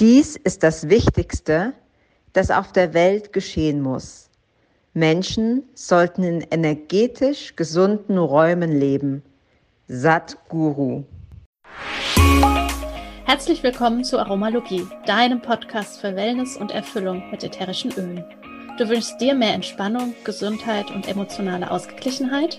Dies 0.00 0.34
ist 0.34 0.62
das 0.62 0.88
Wichtigste, 0.88 1.74
das 2.32 2.50
auf 2.50 2.72
der 2.72 2.94
Welt 2.94 3.34
geschehen 3.34 3.82
muss. 3.82 4.30
Menschen 4.94 5.64
sollten 5.74 6.22
in 6.22 6.40
energetisch 6.40 7.54
gesunden 7.54 8.16
Räumen 8.16 8.72
leben. 8.72 9.22
Satguru. 9.88 11.04
Herzlich 13.26 13.62
willkommen 13.62 14.02
zu 14.02 14.18
Aromalogie, 14.18 14.86
deinem 15.04 15.42
Podcast 15.42 16.00
für 16.00 16.16
Wellness 16.16 16.56
und 16.56 16.70
Erfüllung 16.70 17.30
mit 17.30 17.44
ätherischen 17.44 17.92
Ölen. 17.92 18.24
Du 18.78 18.88
wünschst 18.88 19.20
dir 19.20 19.34
mehr 19.34 19.52
Entspannung, 19.52 20.14
Gesundheit 20.24 20.90
und 20.90 21.08
emotionale 21.08 21.70
Ausgeglichenheit? 21.70 22.58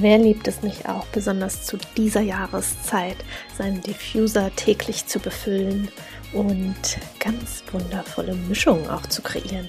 Wer 0.00 0.16
liebt 0.16 0.48
es 0.48 0.62
nicht 0.62 0.88
auch, 0.88 1.04
besonders 1.08 1.66
zu 1.66 1.76
dieser 1.94 2.22
Jahreszeit, 2.22 3.18
seinen 3.58 3.82
Diffuser 3.82 4.50
täglich 4.56 5.04
zu 5.04 5.18
befüllen 5.18 5.88
und 6.32 6.74
ganz 7.18 7.62
wundervolle 7.70 8.34
Mischungen 8.34 8.88
auch 8.88 9.02
zu 9.02 9.20
kreieren? 9.20 9.68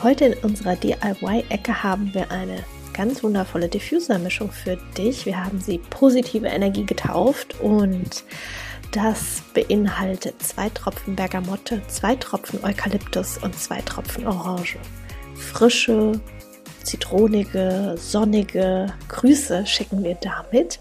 Heute 0.00 0.26
in 0.26 0.34
unserer 0.44 0.76
DIY-Ecke 0.76 1.82
haben 1.82 2.14
wir 2.14 2.30
eine 2.30 2.62
ganz 2.92 3.24
wundervolle 3.24 3.68
Diffuser-Mischung 3.68 4.52
für 4.52 4.78
dich. 4.96 5.26
Wir 5.26 5.44
haben 5.44 5.60
sie 5.60 5.78
positive 5.78 6.46
Energie 6.46 6.86
getauft 6.86 7.58
und 7.60 8.22
das 8.92 9.42
beinhaltet 9.52 10.40
zwei 10.40 10.68
Tropfen 10.68 11.16
Bergamotte, 11.16 11.82
zwei 11.88 12.14
Tropfen 12.14 12.62
Eukalyptus 12.62 13.36
und 13.38 13.58
zwei 13.58 13.80
Tropfen 13.80 14.28
Orange. 14.28 14.78
Frische, 15.34 16.20
zitronige, 16.84 17.94
sonnige 17.96 18.92
Grüße 19.08 19.66
schicken 19.66 20.04
wir 20.04 20.16
damit. 20.16 20.78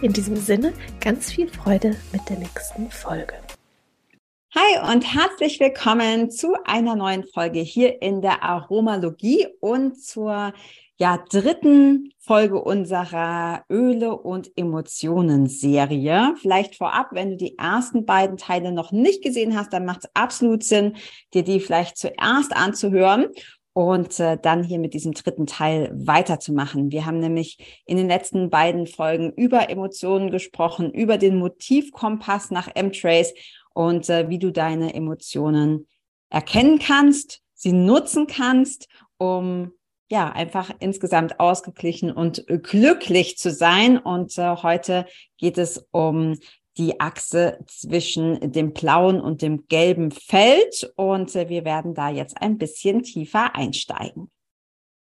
In 0.00 0.12
diesem 0.12 0.36
Sinne 0.36 0.72
ganz 1.00 1.32
viel 1.32 1.48
Freude 1.48 1.96
mit 2.12 2.28
der 2.28 2.38
nächsten 2.38 2.90
Folge. 2.90 3.34
Hi 4.54 4.92
und 4.92 5.02
herzlich 5.02 5.60
willkommen 5.60 6.30
zu 6.30 6.54
einer 6.64 6.94
neuen 6.94 7.24
Folge 7.24 7.60
hier 7.60 8.02
in 8.02 8.20
der 8.20 8.42
Aromalogie 8.42 9.46
und 9.60 10.02
zur 10.02 10.52
ja, 11.02 11.18
dritten 11.18 12.12
Folge 12.20 12.62
unserer 12.62 13.64
Öle 13.68 14.16
und 14.16 14.52
Emotionen 14.54 15.48
Serie. 15.48 16.36
Vielleicht 16.40 16.76
vorab, 16.76 17.08
wenn 17.10 17.30
du 17.30 17.36
die 17.36 17.58
ersten 17.58 18.06
beiden 18.06 18.36
Teile 18.36 18.70
noch 18.70 18.92
nicht 18.92 19.20
gesehen 19.20 19.56
hast, 19.56 19.72
dann 19.72 19.84
macht 19.84 20.04
es 20.04 20.10
absolut 20.14 20.62
Sinn, 20.62 20.94
dir 21.34 21.42
die 21.42 21.58
vielleicht 21.58 21.96
zuerst 21.96 22.54
anzuhören 22.54 23.26
und 23.72 24.20
äh, 24.20 24.38
dann 24.40 24.62
hier 24.62 24.78
mit 24.78 24.94
diesem 24.94 25.12
dritten 25.12 25.46
Teil 25.46 25.90
weiterzumachen. 25.92 26.92
Wir 26.92 27.04
haben 27.04 27.18
nämlich 27.18 27.82
in 27.84 27.96
den 27.96 28.06
letzten 28.06 28.48
beiden 28.48 28.86
Folgen 28.86 29.32
über 29.32 29.70
Emotionen 29.70 30.30
gesprochen, 30.30 30.92
über 30.92 31.18
den 31.18 31.36
Motivkompass 31.36 32.52
nach 32.52 32.68
M-Trace 32.76 33.34
und 33.74 34.08
äh, 34.08 34.28
wie 34.28 34.38
du 34.38 34.52
deine 34.52 34.94
Emotionen 34.94 35.88
erkennen 36.30 36.78
kannst, 36.78 37.42
sie 37.54 37.72
nutzen 37.72 38.28
kannst, 38.28 38.86
um 39.18 39.72
ja, 40.10 40.30
einfach 40.30 40.70
insgesamt 40.78 41.40
ausgeglichen 41.40 42.12
und 42.12 42.44
glücklich 42.46 43.38
zu 43.38 43.50
sein. 43.50 43.98
Und 43.98 44.36
äh, 44.38 44.56
heute 44.56 45.06
geht 45.38 45.58
es 45.58 45.86
um 45.90 46.38
die 46.76 47.00
Achse 47.00 47.58
zwischen 47.66 48.52
dem 48.52 48.72
blauen 48.72 49.20
und 49.20 49.42
dem 49.42 49.66
gelben 49.68 50.10
Feld. 50.10 50.92
Und 50.96 51.34
äh, 51.34 51.48
wir 51.48 51.64
werden 51.64 51.94
da 51.94 52.10
jetzt 52.10 52.40
ein 52.40 52.58
bisschen 52.58 53.02
tiefer 53.02 53.54
einsteigen. 53.54 54.30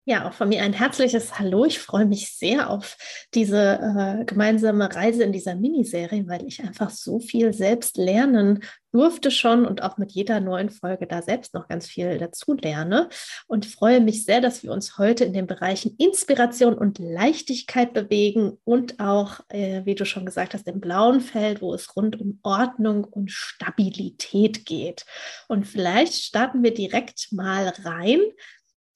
Ja, 0.05 0.27
auch 0.27 0.33
von 0.33 0.49
mir 0.49 0.63
ein 0.63 0.73
herzliches 0.73 1.39
Hallo. 1.39 1.63
Ich 1.63 1.79
freue 1.79 2.05
mich 2.05 2.33
sehr 2.35 2.69
auf 2.69 2.97
diese 3.33 3.79
äh, 3.79 4.25
gemeinsame 4.25 4.93
Reise 4.93 5.23
in 5.23 5.31
dieser 5.31 5.55
Miniserie, 5.55 6.27
weil 6.27 6.45
ich 6.45 6.61
einfach 6.61 6.89
so 6.89 7.21
viel 7.21 7.53
selbst 7.53 7.95
lernen 7.95 8.65
durfte 8.91 9.31
schon 9.31 9.65
und 9.65 9.81
auch 9.81 9.97
mit 9.97 10.11
jeder 10.11 10.41
neuen 10.41 10.69
Folge 10.69 11.07
da 11.07 11.21
selbst 11.21 11.53
noch 11.53 11.69
ganz 11.69 11.87
viel 11.87 12.17
dazu 12.17 12.53
lerne. 12.53 13.07
Und 13.47 13.65
freue 13.65 14.01
mich 14.01 14.25
sehr, 14.25 14.41
dass 14.41 14.61
wir 14.61 14.73
uns 14.73 14.97
heute 14.97 15.23
in 15.23 15.31
den 15.31 15.47
Bereichen 15.47 15.95
Inspiration 15.97 16.73
und 16.73 16.99
Leichtigkeit 16.99 17.93
bewegen 17.93 18.57
und 18.65 18.99
auch, 18.99 19.39
äh, 19.47 19.85
wie 19.85 19.95
du 19.95 20.05
schon 20.05 20.25
gesagt 20.25 20.53
hast, 20.53 20.67
im 20.67 20.81
blauen 20.81 21.21
Feld, 21.21 21.61
wo 21.61 21.73
es 21.73 21.95
rund 21.95 22.19
um 22.19 22.39
Ordnung 22.43 23.05
und 23.05 23.31
Stabilität 23.31 24.65
geht. 24.65 25.05
Und 25.47 25.65
vielleicht 25.65 26.15
starten 26.15 26.61
wir 26.61 26.73
direkt 26.73 27.29
mal 27.31 27.71
rein 27.85 28.19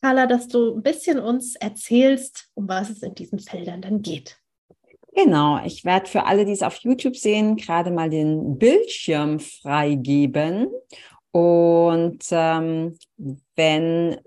Carla, 0.01 0.27
dass 0.27 0.47
du 0.47 0.75
ein 0.75 0.83
bisschen 0.83 1.19
uns 1.19 1.55
erzählst, 1.55 2.49
um 2.53 2.67
was 2.67 2.89
es 2.89 3.01
in 3.01 3.15
diesen 3.15 3.39
Feldern 3.39 3.81
dann 3.81 4.01
geht. 4.01 4.39
Genau, 5.13 5.59
ich 5.65 5.83
werde 5.83 6.07
für 6.07 6.25
alle, 6.25 6.45
die 6.45 6.51
es 6.51 6.61
auf 6.61 6.77
YouTube 6.77 7.15
sehen, 7.15 7.55
gerade 7.55 7.89
mal 7.89 8.09
den 8.09 8.59
Bildschirm 8.59 9.39
freigeben. 9.39 10.67
Und 11.31 12.23
ähm, 12.29 12.97
wenn 13.55 14.19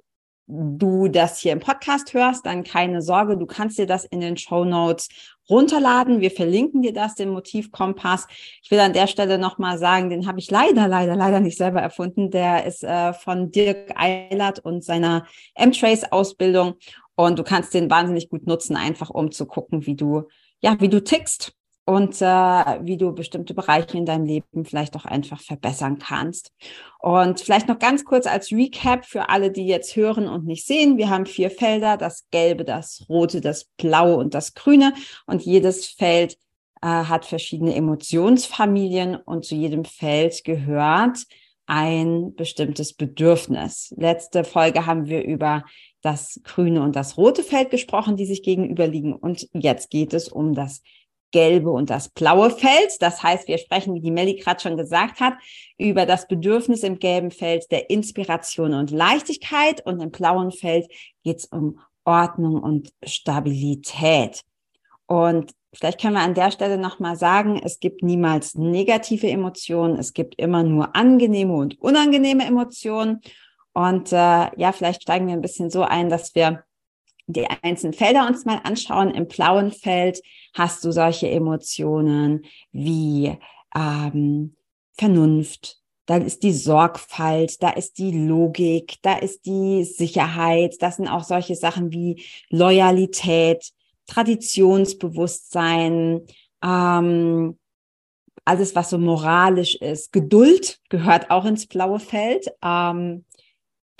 du 0.48 1.08
das 1.08 1.38
hier 1.38 1.52
im 1.52 1.60
Podcast 1.60 2.12
hörst, 2.12 2.44
dann 2.44 2.64
keine 2.64 3.02
Sorge, 3.02 3.36
du 3.36 3.46
kannst 3.46 3.78
dir 3.78 3.86
das 3.86 4.04
in 4.04 4.20
den 4.20 4.36
Show 4.36 4.64
Notes 4.64 5.08
runterladen. 5.50 6.20
Wir 6.20 6.30
verlinken 6.30 6.82
dir 6.82 6.92
das, 6.92 7.14
den 7.14 7.30
Motivkompass. 7.30 8.26
Ich 8.62 8.70
will 8.70 8.80
an 8.80 8.92
der 8.92 9.06
Stelle 9.06 9.38
nochmal 9.38 9.78
sagen, 9.78 10.10
den 10.10 10.26
habe 10.26 10.38
ich 10.38 10.50
leider, 10.50 10.88
leider, 10.88 11.16
leider 11.16 11.40
nicht 11.40 11.58
selber 11.58 11.80
erfunden. 11.80 12.30
Der 12.30 12.64
ist 12.64 12.84
äh, 12.84 13.12
von 13.12 13.50
Dirk 13.50 13.92
Eilert 13.96 14.60
und 14.60 14.84
seiner 14.84 15.26
M-Trace-Ausbildung. 15.54 16.74
Und 17.16 17.38
du 17.38 17.42
kannst 17.42 17.74
den 17.74 17.90
wahnsinnig 17.90 18.30
gut 18.30 18.46
nutzen, 18.46 18.76
einfach 18.76 19.10
um 19.10 19.30
zu 19.30 19.46
gucken, 19.46 19.86
wie 19.86 19.96
du, 19.96 20.28
ja, 20.60 20.80
wie 20.80 20.88
du 20.88 21.02
tickst 21.02 21.54
und 21.84 22.20
äh, 22.20 22.24
wie 22.24 22.96
du 22.96 23.12
bestimmte 23.12 23.54
Bereiche 23.54 23.96
in 23.96 24.06
deinem 24.06 24.24
Leben 24.24 24.64
vielleicht 24.64 24.96
auch 24.96 25.04
einfach 25.04 25.40
verbessern 25.40 25.98
kannst. 25.98 26.52
Und 27.00 27.40
vielleicht 27.40 27.68
noch 27.68 27.78
ganz 27.78 28.04
kurz 28.04 28.26
als 28.26 28.52
Recap 28.52 29.04
für 29.06 29.28
alle, 29.28 29.50
die 29.50 29.66
jetzt 29.66 29.96
hören 29.96 30.28
und 30.28 30.46
nicht 30.46 30.66
sehen. 30.66 30.98
Wir 30.98 31.10
haben 31.10 31.26
vier 31.26 31.50
Felder, 31.50 31.96
das 31.96 32.26
Gelbe, 32.30 32.64
das 32.64 33.06
Rote, 33.08 33.40
das 33.40 33.64
Blaue 33.76 34.16
und 34.16 34.34
das 34.34 34.54
Grüne. 34.54 34.94
Und 35.26 35.42
jedes 35.42 35.88
Feld 35.88 36.36
äh, 36.82 36.86
hat 36.86 37.24
verschiedene 37.24 37.74
Emotionsfamilien 37.74 39.16
und 39.16 39.44
zu 39.44 39.54
jedem 39.54 39.84
Feld 39.84 40.44
gehört 40.44 41.18
ein 41.66 42.34
bestimmtes 42.34 42.94
Bedürfnis. 42.94 43.94
Letzte 43.96 44.44
Folge 44.44 44.86
haben 44.86 45.06
wir 45.06 45.24
über 45.24 45.64
das 46.02 46.40
grüne 46.42 46.82
und 46.82 46.96
das 46.96 47.16
rote 47.16 47.44
Feld 47.44 47.70
gesprochen, 47.70 48.16
die 48.16 48.26
sich 48.26 48.42
gegenüberliegen. 48.42 49.12
Und 49.12 49.48
jetzt 49.52 49.90
geht 49.90 50.12
es 50.12 50.28
um 50.28 50.54
das 50.54 50.82
gelbe 51.30 51.70
und 51.70 51.90
das 51.90 52.08
blaue 52.08 52.50
Feld. 52.50 52.96
Das 53.00 53.22
heißt, 53.22 53.48
wir 53.48 53.58
sprechen, 53.58 53.94
wie 53.94 54.00
die 54.00 54.10
Melli 54.10 54.34
gerade 54.34 54.60
schon 54.60 54.76
gesagt 54.76 55.20
hat, 55.20 55.34
über 55.78 56.06
das 56.06 56.26
Bedürfnis 56.28 56.82
im 56.82 56.98
gelben 56.98 57.30
Feld 57.30 57.70
der 57.70 57.90
Inspiration 57.90 58.74
und 58.74 58.90
Leichtigkeit 58.90 59.84
und 59.86 60.00
im 60.00 60.10
blauen 60.10 60.50
Feld 60.52 60.90
geht 61.22 61.38
es 61.38 61.46
um 61.46 61.80
Ordnung 62.04 62.62
und 62.62 62.90
Stabilität. 63.04 64.42
Und 65.06 65.52
vielleicht 65.72 66.00
können 66.00 66.14
wir 66.14 66.22
an 66.22 66.34
der 66.34 66.50
Stelle 66.50 66.78
nochmal 66.78 67.16
sagen, 67.16 67.60
es 67.62 67.80
gibt 67.80 68.02
niemals 68.02 68.54
negative 68.54 69.28
Emotionen, 69.28 69.98
es 69.98 70.12
gibt 70.12 70.36
immer 70.36 70.62
nur 70.62 70.94
angenehme 70.94 71.54
und 71.54 71.80
unangenehme 71.80 72.44
Emotionen. 72.44 73.20
Und 73.72 74.12
äh, 74.12 74.16
ja, 74.56 74.72
vielleicht 74.72 75.02
steigen 75.02 75.26
wir 75.26 75.34
ein 75.34 75.42
bisschen 75.42 75.70
so 75.70 75.82
ein, 75.82 76.08
dass 76.10 76.34
wir 76.34 76.64
die 77.32 77.46
einzelnen 77.62 77.94
Felder 77.94 78.26
uns 78.26 78.44
mal 78.44 78.60
anschauen. 78.64 79.10
Im 79.10 79.28
blauen 79.28 79.72
Feld 79.72 80.20
hast 80.54 80.84
du 80.84 80.92
solche 80.92 81.28
Emotionen 81.28 82.44
wie 82.72 83.36
ähm, 83.74 84.56
Vernunft, 84.96 85.80
da 86.10 86.16
ist 86.16 86.42
die 86.42 86.52
Sorgfalt, 86.52 87.62
da 87.62 87.70
ist 87.70 87.98
die 87.98 88.10
Logik, 88.10 88.96
da 89.02 89.16
ist 89.16 89.46
die 89.46 89.84
Sicherheit, 89.84 90.74
das 90.80 90.96
sind 90.96 91.06
auch 91.06 91.22
solche 91.22 91.54
Sachen 91.54 91.92
wie 91.92 92.20
Loyalität, 92.48 93.70
Traditionsbewusstsein, 94.08 96.22
ähm, 96.64 97.56
alles, 98.44 98.74
was 98.74 98.90
so 98.90 98.98
moralisch 98.98 99.76
ist. 99.76 100.12
Geduld 100.12 100.80
gehört 100.88 101.30
auch 101.30 101.44
ins 101.44 101.68
blaue 101.68 102.00
Feld. 102.00 102.48
Ähm, 102.60 103.24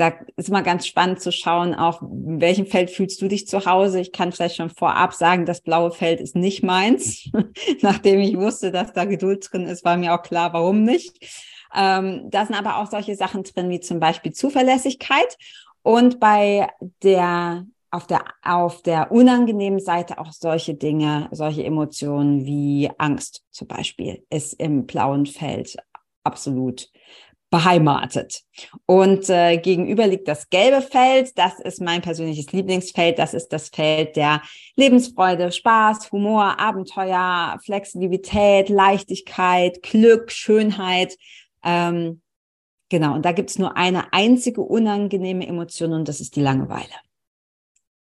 da 0.01 0.15
ist 0.37 0.51
mal 0.51 0.63
ganz 0.63 0.87
spannend 0.87 1.21
zu 1.21 1.31
schauen, 1.31 1.75
auch 1.75 2.01
in 2.01 2.41
welchem 2.41 2.65
Feld 2.65 2.91
fühlst 2.91 3.21
du 3.21 3.29
dich 3.29 3.47
zu 3.47 3.67
Hause. 3.67 4.01
Ich 4.01 4.13
kann 4.13 4.33
vielleicht 4.33 4.57
schon 4.57 4.71
vorab 4.71 5.13
sagen, 5.13 5.45
das 5.45 5.61
blaue 5.61 5.91
Feld 5.91 6.21
ist 6.21 6.35
nicht 6.35 6.63
meins. 6.63 7.31
Nachdem 7.83 8.21
ich 8.21 8.37
wusste, 8.39 8.73
dass 8.73 8.95
da 8.95 9.05
Geduld 9.05 9.47
drin 9.53 9.67
ist, 9.67 9.85
war 9.85 9.99
mir 9.99 10.15
auch 10.15 10.23
klar, 10.23 10.55
warum 10.55 10.85
nicht. 10.85 11.19
Ähm, 11.75 12.29
da 12.31 12.47
sind 12.47 12.57
aber 12.57 12.79
auch 12.79 12.91
solche 12.91 13.15
Sachen 13.15 13.43
drin, 13.43 13.69
wie 13.69 13.81
zum 13.81 14.01
Beispiel 14.01 14.33
Zuverlässigkeit. 14.33 15.37
Und 15.83 16.19
bei 16.19 16.69
der 17.03 17.67
auf 17.91 18.07
der, 18.07 18.25
auf 18.43 18.83
der 18.83 19.11
unangenehmen 19.11 19.81
Seite 19.81 20.19
auch 20.19 20.33
solche 20.33 20.75
Dinge, 20.75 21.29
solche 21.33 21.65
Emotionen 21.65 22.47
wie 22.47 22.89
Angst 22.99 23.45
zum 23.51 23.67
Beispiel 23.67 24.25
ist 24.31 24.55
im 24.55 24.87
blauen 24.87 25.27
Feld 25.27 25.77
absolut 26.23 26.89
beheimatet. 27.51 28.43
Und 28.87 29.29
äh, 29.29 29.59
gegenüber 29.59 30.07
liegt 30.07 30.29
das 30.29 30.49
gelbe 30.51 30.81
Feld. 30.81 31.37
Das 31.37 31.59
ist 31.59 31.81
mein 31.81 32.01
persönliches 32.01 32.53
Lieblingsfeld. 32.53 33.19
Das 33.19 33.35
ist 33.35 33.49
das 33.49 33.69
Feld 33.69 34.17
der 34.17 34.41
Lebensfreude, 34.77 35.51
Spaß, 35.51 36.13
Humor, 36.13 36.61
Abenteuer, 36.61 37.59
Flexibilität, 37.65 38.69
Leichtigkeit, 38.69 39.83
Glück, 39.83 40.31
Schönheit. 40.31 41.17
Ähm, 41.65 42.23
genau, 42.89 43.15
und 43.15 43.25
da 43.25 43.33
gibt's 43.33 43.59
nur 43.59 43.77
eine 43.77 44.13
einzige 44.13 44.63
unangenehme 44.63 45.47
Emotion 45.47 45.93
und 45.93 46.09
das 46.09 46.21
ist 46.21 46.37
die 46.37 46.43
Langeweile. 46.43 46.95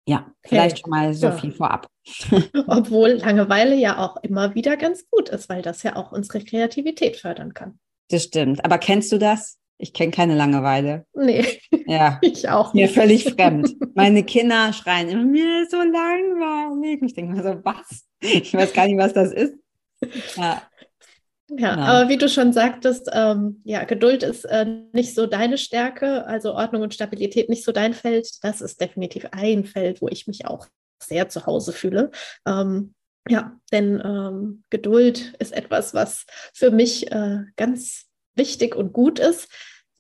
Ja, 0.05 0.31
vielleicht 0.43 0.77
okay. 0.77 0.81
schon 0.81 0.89
mal 0.89 1.13
so 1.13 1.27
ja. 1.27 1.37
viel 1.37 1.51
vorab. 1.51 1.87
Obwohl 2.67 3.11
Langeweile 3.11 3.75
ja 3.75 3.99
auch 3.99 4.17
immer 4.23 4.55
wieder 4.55 4.75
ganz 4.75 5.07
gut 5.09 5.29
ist, 5.29 5.47
weil 5.49 5.61
das 5.61 5.83
ja 5.83 5.95
auch 5.95 6.11
unsere 6.11 6.43
Kreativität 6.43 7.15
fördern 7.15 7.53
kann. 7.53 7.79
Das 8.09 8.23
stimmt. 8.23 8.63
Aber 8.65 8.77
kennst 8.77 9.11
du 9.11 9.17
das? 9.17 9.57
Ich 9.77 9.93
kenne 9.93 10.11
keine 10.11 10.35
Langeweile. 10.35 11.05
Nee. 11.13 11.45
Ja. 11.87 12.19
ich 12.21 12.49
auch. 12.49 12.73
Nicht. 12.73 12.89
Mir 12.95 13.01
völlig 13.01 13.23
fremd. 13.23 13.75
Meine 13.95 14.23
Kinder 14.23 14.73
schreien 14.73 15.07
immer, 15.07 15.23
mir 15.23 15.63
ist 15.63 15.71
so 15.71 15.77
langweilig. 15.77 17.01
Ich 17.01 17.13
denke 17.13 17.33
mir 17.33 17.43
so, 17.43 17.59
was? 17.63 18.05
Ich 18.19 18.53
weiß 18.53 18.73
gar 18.73 18.87
nicht, 18.87 18.97
was 18.97 19.13
das 19.13 19.31
ist. 19.31 19.55
Ja. 20.35 20.61
Ja, 21.57 21.73
genau. 21.73 21.87
aber 21.87 22.09
wie 22.09 22.17
du 22.17 22.29
schon 22.29 22.53
sagtest, 22.53 23.09
ähm, 23.11 23.61
ja, 23.63 23.83
Geduld 23.83 24.21
ist 24.21 24.45
äh, 24.45 24.65
nicht 24.93 25.15
so 25.15 25.25
deine 25.25 25.57
Stärke, 25.57 26.25
also 26.27 26.53
Ordnung 26.53 26.83
und 26.83 26.93
Stabilität 26.93 27.49
nicht 27.49 27.63
so 27.63 27.71
dein 27.71 27.93
Feld. 27.93 28.29
Das 28.43 28.61
ist 28.61 28.79
definitiv 28.79 29.25
ein 29.31 29.65
Feld, 29.65 30.01
wo 30.01 30.09
ich 30.09 30.27
mich 30.27 30.45
auch 30.45 30.67
sehr 31.01 31.29
zu 31.29 31.45
Hause 31.45 31.73
fühle. 31.73 32.11
Ähm, 32.45 32.93
ja, 33.29 33.57
denn 33.71 34.01
ähm, 34.03 34.63
Geduld 34.69 35.35
ist 35.39 35.53
etwas, 35.53 35.93
was 35.93 36.25
für 36.53 36.71
mich 36.71 37.11
äh, 37.11 37.43
ganz 37.55 38.07
wichtig 38.35 38.75
und 38.75 38.91
gut 38.91 39.19
ist. 39.19 39.47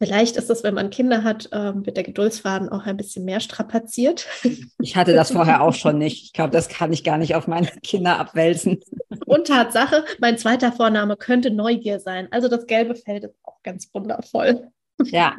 Vielleicht 0.01 0.37
ist 0.37 0.49
es, 0.49 0.63
wenn 0.63 0.73
man 0.73 0.89
Kinder 0.89 1.23
hat, 1.23 1.49
ähm, 1.51 1.85
wird 1.85 1.97
der 1.97 2.05
Geduldsfaden 2.05 2.69
auch 2.69 2.85
ein 2.85 2.95
bisschen 2.95 3.25
mehr 3.25 3.41
strapaziert. 3.41 4.27
Ich 4.81 4.95
hatte 4.95 5.13
das 5.13 5.31
vorher 5.31 5.61
auch 5.61 5.73
schon 5.75 5.97
nicht. 5.97 6.23
Ich 6.23 6.33
glaube, 6.33 6.51
das 6.51 6.69
kann 6.69 6.93
ich 6.93 7.03
gar 7.03 7.17
nicht 7.17 7.35
auf 7.35 7.47
meine 7.47 7.67
Kinder 7.83 8.17
abwälzen. 8.17 8.79
Und 9.25 9.47
Tatsache, 9.47 10.05
mein 10.19 10.37
zweiter 10.37 10.71
Vorname 10.71 11.17
könnte 11.17 11.51
Neugier 11.51 11.99
sein. 11.99 12.29
Also 12.31 12.47
das 12.47 12.65
gelbe 12.65 12.95
Feld 12.95 13.25
ist 13.25 13.35
auch 13.43 13.61
ganz 13.61 13.89
wundervoll. 13.93 14.69
Ja. 15.03 15.35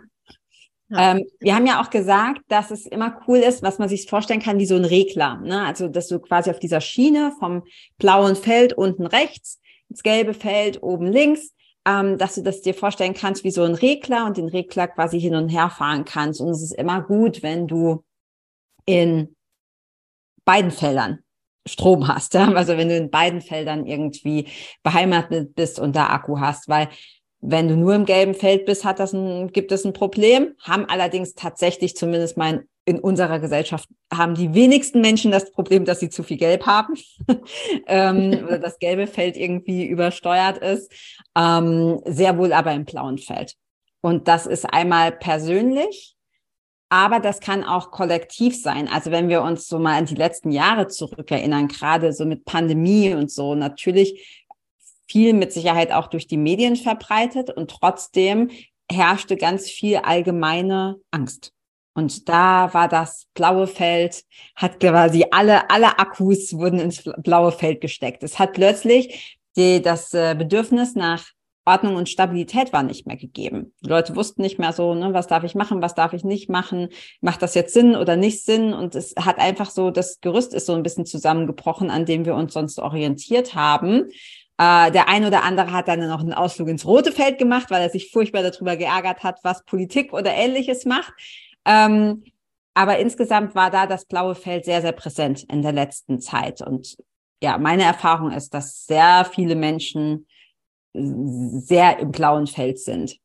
Ähm, 0.97 1.25
wir 1.39 1.55
haben 1.55 1.67
ja 1.67 1.81
auch 1.81 1.91
gesagt, 1.91 2.43
dass 2.49 2.71
es 2.71 2.87
immer 2.87 3.21
cool 3.29 3.39
ist, 3.39 3.63
was 3.63 3.79
man 3.79 3.89
sich 3.89 4.09
vorstellen 4.09 4.41
kann, 4.41 4.59
wie 4.59 4.67
so 4.67 4.77
ein 4.77 4.85
Regler. 4.85 5.37
Ne? 5.37 5.65
Also, 5.65 5.89
dass 5.89 6.09
du 6.09 6.19
quasi 6.19 6.51
auf 6.51 6.59
dieser 6.59 6.81
Schiene 6.81 7.33
vom 7.39 7.63
blauen 7.99 8.37
Feld 8.37 8.73
unten 8.73 9.07
rechts, 9.07 9.61
das 9.89 10.03
gelbe 10.03 10.35
Feld 10.35 10.83
oben 10.83 11.07
links, 11.07 11.53
ähm, 11.87 12.19
dass 12.19 12.35
du 12.35 12.43
das 12.43 12.63
dir 12.63 12.75
vorstellen 12.75 13.15
kannst 13.15 13.45
wie 13.45 13.51
so 13.51 13.63
ein 13.63 13.75
Regler 13.75 14.27
und 14.27 14.37
den 14.37 14.49
Regler 14.49 14.89
quasi 14.89 15.21
hin 15.21 15.35
und 15.35 15.49
her 15.49 15.71
fahren 15.71 16.05
kannst. 16.05 16.41
Und 16.41 16.51
es 16.51 16.63
ist 16.63 16.75
immer 16.75 17.03
gut, 17.03 17.43
wenn 17.43 17.69
du 17.69 18.05
in 18.85 19.37
beiden 20.45 20.71
Feldern 20.71 21.21
Strom 21.67 22.09
hast. 22.09 22.35
Ja? 22.35 22.53
Also 22.53 22.77
wenn 22.77 22.89
du 22.89 22.97
in 22.97 23.11
beiden 23.11 23.41
Feldern 23.41 23.87
irgendwie 23.87 24.49
beheimatet 24.83 25.55
bist 25.55 25.79
und 25.79 25.95
da 25.95 26.09
Akku 26.09 26.41
hast, 26.41 26.69
weil 26.69 26.89
wenn 27.41 27.69
du 27.69 27.77
nur 27.77 27.95
im 27.95 28.05
gelben 28.05 28.35
Feld 28.35 28.67
bist, 28.67 28.85
hat 28.85 28.99
das 28.99 29.13
ein, 29.13 29.53
gibt 29.53 29.73
es 29.73 29.85
ein 29.85 29.93
Problem. 29.93 30.55
Haben 30.63 30.85
allerdings 30.87 31.35
tatsächlich 31.35 31.97
zumindest 31.97 32.37
mein 32.37 32.65
in 32.87 32.99
unserer 32.99 33.39
Gesellschaft 33.39 33.89
haben 34.13 34.35
die 34.35 34.55
wenigsten 34.55 35.01
Menschen 35.01 35.31
das 35.31 35.53
Problem, 35.53 35.85
dass 35.85 36.01
sie 36.01 36.09
zu 36.09 36.23
viel 36.23 36.39
Gelb 36.39 36.67
haben 36.67 36.95
ähm, 37.87 38.45
oder 38.47 38.59
das 38.59 38.79
gelbe 38.79 39.07
Feld 39.07 39.37
irgendwie 39.37 39.87
übersteuert 39.87 40.59
ist. 40.59 40.91
Ähm, 41.37 42.01
sehr 42.07 42.37
wohl 42.37 42.53
aber 42.53 42.73
im 42.73 42.85
blauen 42.85 43.19
Feld. 43.19 43.55
Und 44.01 44.29
das 44.29 44.47
ist 44.47 44.65
einmal 44.65 45.13
persönlich, 45.13 46.17
aber 46.89 47.21
das 47.21 47.41
kann 47.41 47.63
auch 47.63 47.93
kollektiv 47.93 48.61
sein. 48.61 48.89
Also 48.89 49.11
wenn 49.11 49.29
wir 49.29 49.43
uns 49.43 49.69
so 49.69 49.79
mal 49.79 49.97
an 49.97 50.07
die 50.07 50.17
letzten 50.17 50.51
Jahre 50.51 50.89
zurückerinnern, 50.89 51.69
gerade 51.69 52.13
so 52.13 52.25
mit 52.25 52.45
Pandemie 52.45 53.15
und 53.15 53.31
so, 53.31 53.55
natürlich 53.55 54.40
viel 55.11 55.33
mit 55.35 55.53
Sicherheit 55.53 55.93
auch 55.93 56.07
durch 56.07 56.27
die 56.27 56.37
Medien 56.37 56.77
verbreitet 56.77 57.51
und 57.51 57.71
trotzdem 57.71 58.51
herrschte 58.91 59.37
ganz 59.37 59.69
viel 59.69 59.97
allgemeine 59.97 60.97
Angst. 61.11 61.53
Und 61.95 62.29
da 62.29 62.73
war 62.73 62.89
das 62.89 63.27
blaue 63.35 63.67
Feld, 63.67 64.23
hat 64.55 64.79
quasi 64.79 65.27
alle, 65.33 65.69
alle 65.71 65.99
Akkus 65.99 66.55
wurden 66.55 66.79
ins 66.79 67.03
blaue 67.19 67.51
Feld 67.51 67.81
gesteckt. 67.81 68.23
Es 68.23 68.39
hat 68.39 68.53
plötzlich 68.53 69.39
die, 69.57 69.83
das 69.83 70.15
äh, 70.15 70.37
Bedürfnis 70.39 70.95
nach 70.95 71.27
Ordnung 71.67 71.97
und 71.97 72.09
Stabilität 72.09 72.73
war 72.73 72.83
nicht 72.83 73.07
mehr 73.07 73.17
gegeben. 73.17 73.75
Die 73.83 73.89
Leute 73.89 74.17
wussten 74.17 74.43
nicht 74.43 74.59
mehr 74.59 74.73
so, 74.73 74.95
ne, 74.95 75.13
was 75.13 75.27
darf 75.27 75.45
ich 75.45 75.55
machen, 75.55 75.83
was 75.83 75.95
darf 75.95 76.13
ich 76.13 76.25
nicht 76.25 76.49
machen, 76.49 76.89
macht 77.21 77.43
das 77.43 77.55
jetzt 77.55 77.75
Sinn 77.75 77.97
oder 77.97 78.17
nicht 78.17 78.45
Sinn? 78.45 78.73
Und 78.73 78.95
es 78.95 79.15
hat 79.17 79.39
einfach 79.39 79.71
so, 79.71 79.91
das 79.91 80.21
Gerüst 80.21 80.55
ist 80.55 80.67
so 80.67 80.75
ein 80.75 80.83
bisschen 80.83 81.07
zusammengebrochen, 81.07 81.91
an 81.91 82.07
dem 82.07 82.25
wir 82.25 82.35
uns 82.35 82.55
sonst 82.55 82.79
orientiert 82.79 83.55
haben. 83.55 84.11
Äh, 84.61 84.91
der 84.91 85.09
ein 85.09 85.25
oder 85.25 85.43
andere 85.43 85.73
hat 85.73 85.89
dann 85.89 86.07
noch 86.07 86.21
einen 86.21 86.35
Ausflug 86.35 86.69
ins 86.69 86.85
rote 86.85 87.13
Feld 87.13 87.39
gemacht, 87.39 87.71
weil 87.71 87.81
er 87.81 87.89
sich 87.89 88.11
furchtbar 88.11 88.43
darüber 88.43 88.77
geärgert 88.77 89.23
hat, 89.23 89.39
was 89.43 89.65
Politik 89.65 90.13
oder 90.13 90.35
ähnliches 90.35 90.85
macht. 90.85 91.15
Ähm, 91.65 92.25
aber 92.75 92.99
insgesamt 92.99 93.55
war 93.55 93.71
da 93.71 93.87
das 93.87 94.05
blaue 94.05 94.35
Feld 94.35 94.67
sehr, 94.67 94.83
sehr 94.83 94.93
präsent 94.93 95.45
in 95.45 95.63
der 95.63 95.73
letzten 95.73 96.21
Zeit. 96.21 96.61
Und 96.61 96.99
ja, 97.43 97.57
meine 97.57 97.85
Erfahrung 97.85 98.33
ist, 98.33 98.53
dass 98.53 98.85
sehr 98.85 99.25
viele 99.25 99.55
Menschen 99.55 100.27
sehr 100.93 101.99
im 101.99 102.11
blauen 102.11 102.47
Feld 102.47 102.79
sind. 102.81 103.17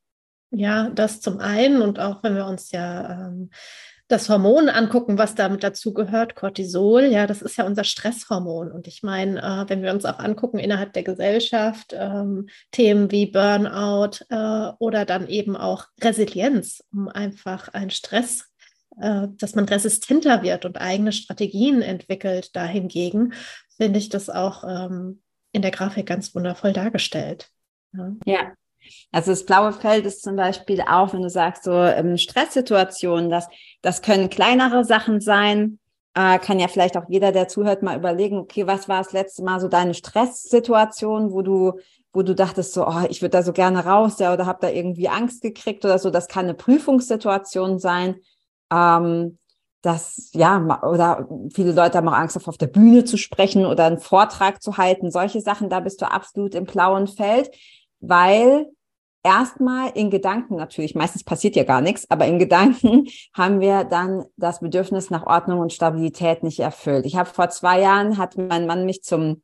Ja, 0.51 0.89
das 0.89 1.19
zum 1.19 1.39
einen 1.39 1.81
und 1.81 1.99
auch 1.99 2.23
wenn 2.23 2.35
wir 2.35 2.45
uns 2.45 2.71
ja 2.71 3.27
ähm, 3.27 3.49
das 4.07 4.29
Hormon 4.29 4.69
angucken, 4.69 5.17
was 5.17 5.33
damit 5.33 5.63
dazu 5.63 5.93
gehört, 5.93 6.35
Cortisol, 6.35 7.05
ja, 7.05 7.25
das 7.25 7.41
ist 7.41 7.57
ja 7.57 7.65
unser 7.65 7.83
Stresshormon. 7.83 8.71
Und 8.71 8.87
ich 8.87 9.01
meine, 9.01 9.41
äh, 9.41 9.69
wenn 9.69 9.81
wir 9.81 9.91
uns 9.91 10.05
auch 10.05 10.19
angucken 10.19 10.59
innerhalb 10.59 10.93
der 10.93 11.03
Gesellschaft, 11.03 11.93
ähm, 11.97 12.47
Themen 12.71 13.11
wie 13.11 13.25
Burnout 13.25 14.23
äh, 14.29 14.73
oder 14.77 15.05
dann 15.05 15.27
eben 15.27 15.55
auch 15.55 15.87
Resilienz, 16.01 16.83
um 16.91 17.07
einfach 17.07 17.69
ein 17.69 17.89
Stress, 17.89 18.45
äh, 18.99 19.27
dass 19.37 19.55
man 19.55 19.65
resistenter 19.65 20.43
wird 20.43 20.65
und 20.65 20.79
eigene 20.79 21.11
Strategien 21.11 21.81
entwickelt, 21.81 22.55
dahingegen 22.55 23.33
finde 23.75 23.99
ich 23.99 24.09
das 24.09 24.29
auch 24.29 24.63
ähm, 24.63 25.21
in 25.51 25.63
der 25.63 25.71
Grafik 25.71 26.05
ganz 26.05 26.35
wundervoll 26.35 26.73
dargestellt. 26.73 27.49
ja. 27.93 28.15
ja. 28.25 28.53
Also 29.11 29.31
das 29.31 29.45
blaue 29.45 29.73
Feld 29.73 30.05
ist 30.05 30.23
zum 30.23 30.35
Beispiel 30.35 30.81
auch, 30.81 31.13
wenn 31.13 31.21
du 31.21 31.29
sagst, 31.29 31.63
so 31.63 31.73
ähm, 31.73 32.17
Stresssituationen, 32.17 33.29
das, 33.29 33.47
das 33.81 34.01
können 34.01 34.29
kleinere 34.29 34.83
Sachen 34.83 35.21
sein. 35.21 35.79
Äh, 36.13 36.39
kann 36.39 36.59
ja 36.59 36.67
vielleicht 36.67 36.97
auch 36.97 37.05
jeder, 37.09 37.31
der 37.31 37.47
zuhört, 37.47 37.83
mal 37.83 37.97
überlegen, 37.97 38.37
okay, 38.37 38.67
was 38.67 38.87
war 38.87 39.03
das 39.03 39.11
letzte 39.11 39.43
Mal 39.43 39.59
so 39.59 39.67
deine 39.67 39.93
Stresssituation, 39.93 41.31
wo 41.31 41.41
du, 41.41 41.73
wo 42.13 42.23
du 42.23 42.33
dachtest, 42.33 42.73
so, 42.73 42.87
oh, 42.87 43.03
ich 43.09 43.21
würde 43.21 43.31
da 43.31 43.43
so 43.43 43.51
gerne 43.51 43.85
raus, 43.85 44.19
ja, 44.19 44.33
oder 44.33 44.45
habe 44.45 44.59
da 44.61 44.69
irgendwie 44.69 45.09
Angst 45.09 45.41
gekriegt 45.41 45.83
oder 45.83 45.99
so. 45.99 46.09
Das 46.09 46.27
kann 46.27 46.45
eine 46.45 46.53
Prüfungssituation 46.53 47.79
sein. 47.79 48.15
Ähm, 48.71 49.37
dass, 49.85 50.31
ja, 50.33 50.81
oder 50.81 51.29
viele 51.53 51.71
Leute 51.71 51.99
haben 51.99 52.09
auch 52.09 52.13
Angst, 52.13 52.47
auf 52.47 52.57
der 52.57 52.67
Bühne 52.67 53.03
zu 53.03 53.17
sprechen 53.17 53.65
oder 53.67 53.85
einen 53.85 53.99
Vortrag 53.99 54.63
zu 54.63 54.77
halten. 54.77 55.11
Solche 55.11 55.41
Sachen, 55.41 55.69
da 55.69 55.79
bist 55.79 56.01
du 56.01 56.09
absolut 56.09 56.55
im 56.55 56.65
blauen 56.65 57.07
Feld 57.07 57.51
weil 58.09 58.67
erstmal 59.23 59.91
in 59.95 60.09
Gedanken 60.09 60.55
natürlich, 60.55 60.95
meistens 60.95 61.23
passiert 61.23 61.55
ja 61.55 61.63
gar 61.63 61.81
nichts, 61.81 62.09
aber 62.09 62.27
in 62.27 62.39
Gedanken 62.39 63.07
haben 63.33 63.59
wir 63.59 63.83
dann 63.83 64.25
das 64.37 64.59
Bedürfnis 64.59 65.09
nach 65.09 65.25
Ordnung 65.25 65.59
und 65.59 65.73
Stabilität 65.73 66.43
nicht 66.43 66.59
erfüllt. 66.59 67.05
Ich 67.05 67.15
habe 67.15 67.29
vor 67.29 67.49
zwei 67.49 67.81
Jahren, 67.81 68.17
hat 68.17 68.37
mein 68.37 68.67
Mann 68.67 68.85
mich 68.85 69.03
zum 69.03 69.41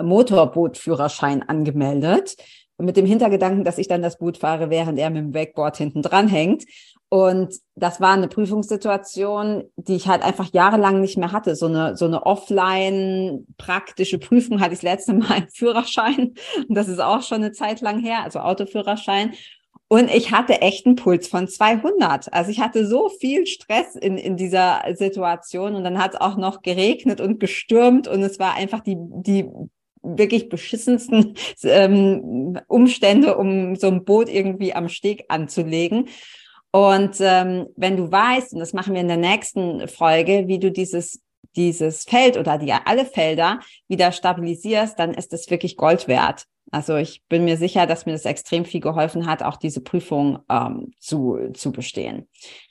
Motorbootführerschein 0.00 1.42
angemeldet, 1.42 2.36
mit 2.78 2.96
dem 2.96 3.06
Hintergedanken, 3.06 3.64
dass 3.64 3.78
ich 3.78 3.86
dann 3.86 4.02
das 4.02 4.18
Boot 4.18 4.38
fahre, 4.38 4.70
während 4.70 4.98
er 4.98 5.10
mit 5.10 5.22
dem 5.22 5.34
Wakeboard 5.34 5.76
hinten 5.76 6.02
dran 6.02 6.26
hängt. 6.26 6.64
Und 7.12 7.56
das 7.74 8.00
war 8.00 8.14
eine 8.14 8.26
Prüfungssituation, 8.26 9.64
die 9.76 9.96
ich 9.96 10.08
halt 10.08 10.22
einfach 10.22 10.50
jahrelang 10.54 11.02
nicht 11.02 11.18
mehr 11.18 11.30
hatte. 11.30 11.56
So 11.56 11.66
eine, 11.66 11.94
so 11.94 12.06
eine 12.06 12.24
offline 12.24 13.46
praktische 13.58 14.16
Prüfung 14.18 14.62
hatte 14.62 14.72
ich 14.72 14.78
das 14.78 14.82
letzte 14.82 15.12
Mal 15.12 15.40
im 15.40 15.48
Führerschein. 15.50 16.32
Und 16.66 16.74
das 16.74 16.88
ist 16.88 17.02
auch 17.02 17.20
schon 17.20 17.42
eine 17.42 17.52
Zeit 17.52 17.82
lang 17.82 18.00
her, 18.00 18.22
also 18.22 18.38
Autoführerschein. 18.38 19.34
Und 19.88 20.08
ich 20.08 20.32
hatte 20.32 20.62
echt 20.62 20.86
einen 20.86 20.96
Puls 20.96 21.28
von 21.28 21.48
200. 21.48 22.32
Also 22.32 22.50
ich 22.50 22.60
hatte 22.60 22.86
so 22.86 23.10
viel 23.10 23.46
Stress 23.46 23.94
in, 23.94 24.16
in 24.16 24.38
dieser 24.38 24.80
Situation. 24.94 25.74
Und 25.74 25.84
dann 25.84 25.98
hat 25.98 26.14
es 26.14 26.20
auch 26.22 26.38
noch 26.38 26.62
geregnet 26.62 27.20
und 27.20 27.40
gestürmt. 27.40 28.08
Und 28.08 28.22
es 28.22 28.38
war 28.38 28.54
einfach 28.54 28.80
die, 28.80 28.96
die 28.96 29.50
wirklich 30.02 30.48
beschissensten 30.48 31.34
ähm, 31.64 32.58
Umstände, 32.68 33.36
um 33.36 33.76
so 33.76 33.88
ein 33.88 34.06
Boot 34.06 34.30
irgendwie 34.30 34.72
am 34.72 34.88
Steg 34.88 35.26
anzulegen. 35.28 36.08
Und 36.72 37.16
ähm, 37.20 37.68
wenn 37.76 37.96
du 37.96 38.10
weißt, 38.10 38.54
und 38.54 38.58
das 38.58 38.72
machen 38.72 38.94
wir 38.94 39.00
in 39.00 39.08
der 39.08 39.18
nächsten 39.18 39.86
Folge, 39.88 40.48
wie 40.48 40.58
du 40.58 40.72
dieses 40.72 41.20
dieses 41.56 42.04
Feld 42.04 42.36
oder 42.36 42.58
die 42.58 42.72
alle 42.72 43.04
Felder 43.04 43.60
wieder 43.88 44.12
stabilisierst, 44.12 44.98
dann 44.98 45.14
ist 45.14 45.32
es 45.32 45.50
wirklich 45.50 45.76
Gold 45.76 46.08
wert. 46.08 46.46
Also 46.70 46.96
ich 46.96 47.22
bin 47.28 47.44
mir 47.44 47.58
sicher, 47.58 47.86
dass 47.86 48.06
mir 48.06 48.12
das 48.12 48.24
extrem 48.24 48.64
viel 48.64 48.80
geholfen 48.80 49.26
hat, 49.26 49.42
auch 49.42 49.56
diese 49.56 49.82
Prüfung 49.82 50.38
ähm, 50.48 50.92
zu, 50.98 51.50
zu 51.52 51.70
bestehen. 51.70 52.28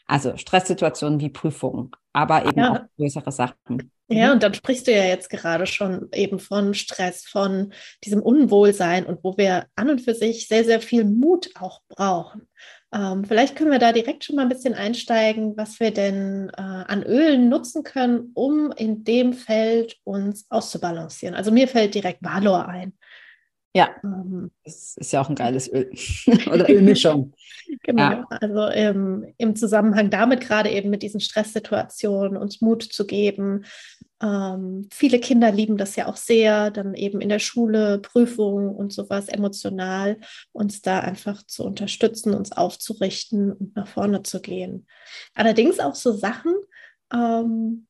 Also 0.08 0.38
Stresssituationen 0.38 1.20
wie 1.20 1.29
Prüfungen, 1.29 1.91
aber 2.12 2.46
eben 2.46 2.60
ja. 2.60 2.72
auch 2.72 2.79
größere 2.98 3.31
Sachen. 3.31 3.91
Ja, 4.08 4.27
mhm. 4.27 4.34
und 4.34 4.43
dann 4.43 4.53
sprichst 4.55 4.88
du 4.88 4.91
ja 4.91 5.03
jetzt 5.03 5.29
gerade 5.29 5.67
schon 5.67 6.10
eben 6.13 6.39
von 6.39 6.74
Stress, 6.74 7.25
von 7.25 7.74
diesem 8.03 8.22
Unwohlsein 8.24 9.05
und 9.05 9.24
wo 9.24 9.38
wir 9.38 9.67
an 9.75 9.89
und 9.89 10.01
für 10.01 10.15
sich 10.15 10.48
sehr, 10.48 10.65
sehr 10.65 10.81
viel 10.81 11.05
Mut 11.05 11.51
auch 11.60 11.81
brauchen. 11.88 12.48
Ähm, 12.93 13.24
vielleicht 13.24 13.55
können 13.55 13.71
wir 13.71 13.79
da 13.79 13.93
direkt 13.93 14.24
schon 14.24 14.36
mal 14.36 14.41
ein 14.43 14.50
bisschen 14.50 14.74
einsteigen, 14.74 15.55
was 15.55 15.79
wir 15.79 15.91
denn 15.91 16.50
äh, 16.50 16.62
an 16.62 17.03
Ölen 17.03 17.48
nutzen 17.48 17.83
können, 17.83 18.31
um 18.33 18.71
in 18.74 19.03
dem 19.05 19.33
Feld 19.33 19.98
uns 20.03 20.45
auszubalancieren. 20.50 21.36
Also 21.36 21.51
mir 21.51 21.67
fällt 21.67 21.95
direkt 21.95 22.21
Valor 22.21 22.67
ein. 22.67 22.93
Ja, 23.74 23.90
ähm, 24.04 24.51
das 24.66 24.98
ist 24.98 25.13
ja 25.13 25.22
auch 25.22 25.30
ein 25.30 25.36
geiles 25.36 25.72
Öl 25.72 25.90
oder 26.51 26.70
Ölmischung. 26.70 27.34
genau, 27.84 28.12
ja. 28.12 28.28
also 28.30 28.68
im, 28.68 29.34
im 29.38 29.56
Zusammenhang 29.56 30.10
damit 30.10 30.42
gerade 30.42 30.70
eben 30.70 30.90
mit 30.90 31.04
diesen 31.04 31.22
Stresssituationen 31.22 32.38
uns 32.38 32.62
Mut 32.62 32.84
zu 32.84 33.06
geben, 33.06 33.63
ähm, 34.22 34.88
viele 34.94 35.20
Kinder 35.20 35.51
lieben 35.51 35.78
das 35.78 35.96
ja 35.96 36.08
auch 36.08 36.16
sehr, 36.16 36.70
dann 36.70 36.94
eben 36.94 37.22
in 37.22 37.30
der 37.30 37.40
Schule, 37.40 38.00
Prüfungen 38.00 38.70
und 38.70 38.94
sowas 38.94 39.28
emotional, 39.28 40.20
uns 40.51 40.82
da 40.82 41.00
einfach 41.00 41.44
zu 41.44 41.63
unterstützen, 41.63 42.36
uns 42.36 42.51
aufzurichten 42.51 43.51
und 43.51 43.75
nach 43.75 43.88
vorne 43.88 44.22
zu 44.22 44.42
gehen. 44.42 44.86
Allerdings 45.34 45.80
auch 45.80 45.96
so 45.96 46.12
Sachen 46.12 46.54
ähm, 47.12 47.88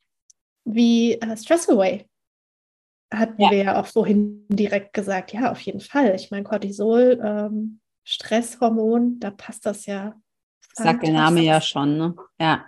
wie 0.63 1.15
äh, 1.15 1.35
Stress 1.35 1.67
Away 1.67 2.05
hatten 3.13 3.41
ja. 3.41 3.51
wir 3.51 3.57
ja 3.57 3.81
auch 3.81 3.87
vorhin 3.87 4.45
direkt 4.49 4.93
gesagt, 4.93 5.33
ja, 5.33 5.51
auf 5.51 5.59
jeden 5.61 5.81
Fall. 5.81 6.15
Ich 6.15 6.31
meine, 6.31 6.43
Cortisol, 6.43 7.19
ähm, 7.23 7.79
Stresshormon, 8.03 9.19
da 9.19 9.31
passt 9.31 9.65
das 9.65 9.85
ja. 9.85 10.15
Sagt 10.73 11.03
der 11.03 11.13
Name 11.13 11.41
ja 11.41 11.59
schon, 11.59 11.97
ne? 11.97 12.15
Ja. 12.39 12.65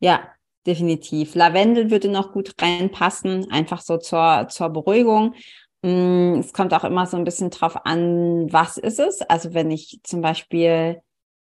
Ja, 0.00 0.28
definitiv. 0.66 1.34
Lavendel 1.34 1.90
würde 1.90 2.08
noch 2.08 2.32
gut 2.32 2.54
reinpassen, 2.60 3.50
einfach 3.50 3.80
so 3.80 3.98
zur, 3.98 4.46
zur 4.48 4.70
Beruhigung. 4.70 5.34
Mm, 5.82 6.38
es 6.40 6.52
kommt 6.54 6.72
auch 6.72 6.84
immer 6.84 7.06
so 7.06 7.16
ein 7.18 7.24
bisschen 7.24 7.50
drauf 7.50 7.84
an, 7.84 8.50
was 8.50 8.78
ist 8.78 8.98
es. 8.98 9.20
Also 9.22 9.52
wenn 9.52 9.70
ich 9.70 10.00
zum 10.02 10.22
Beispiel, 10.22 11.02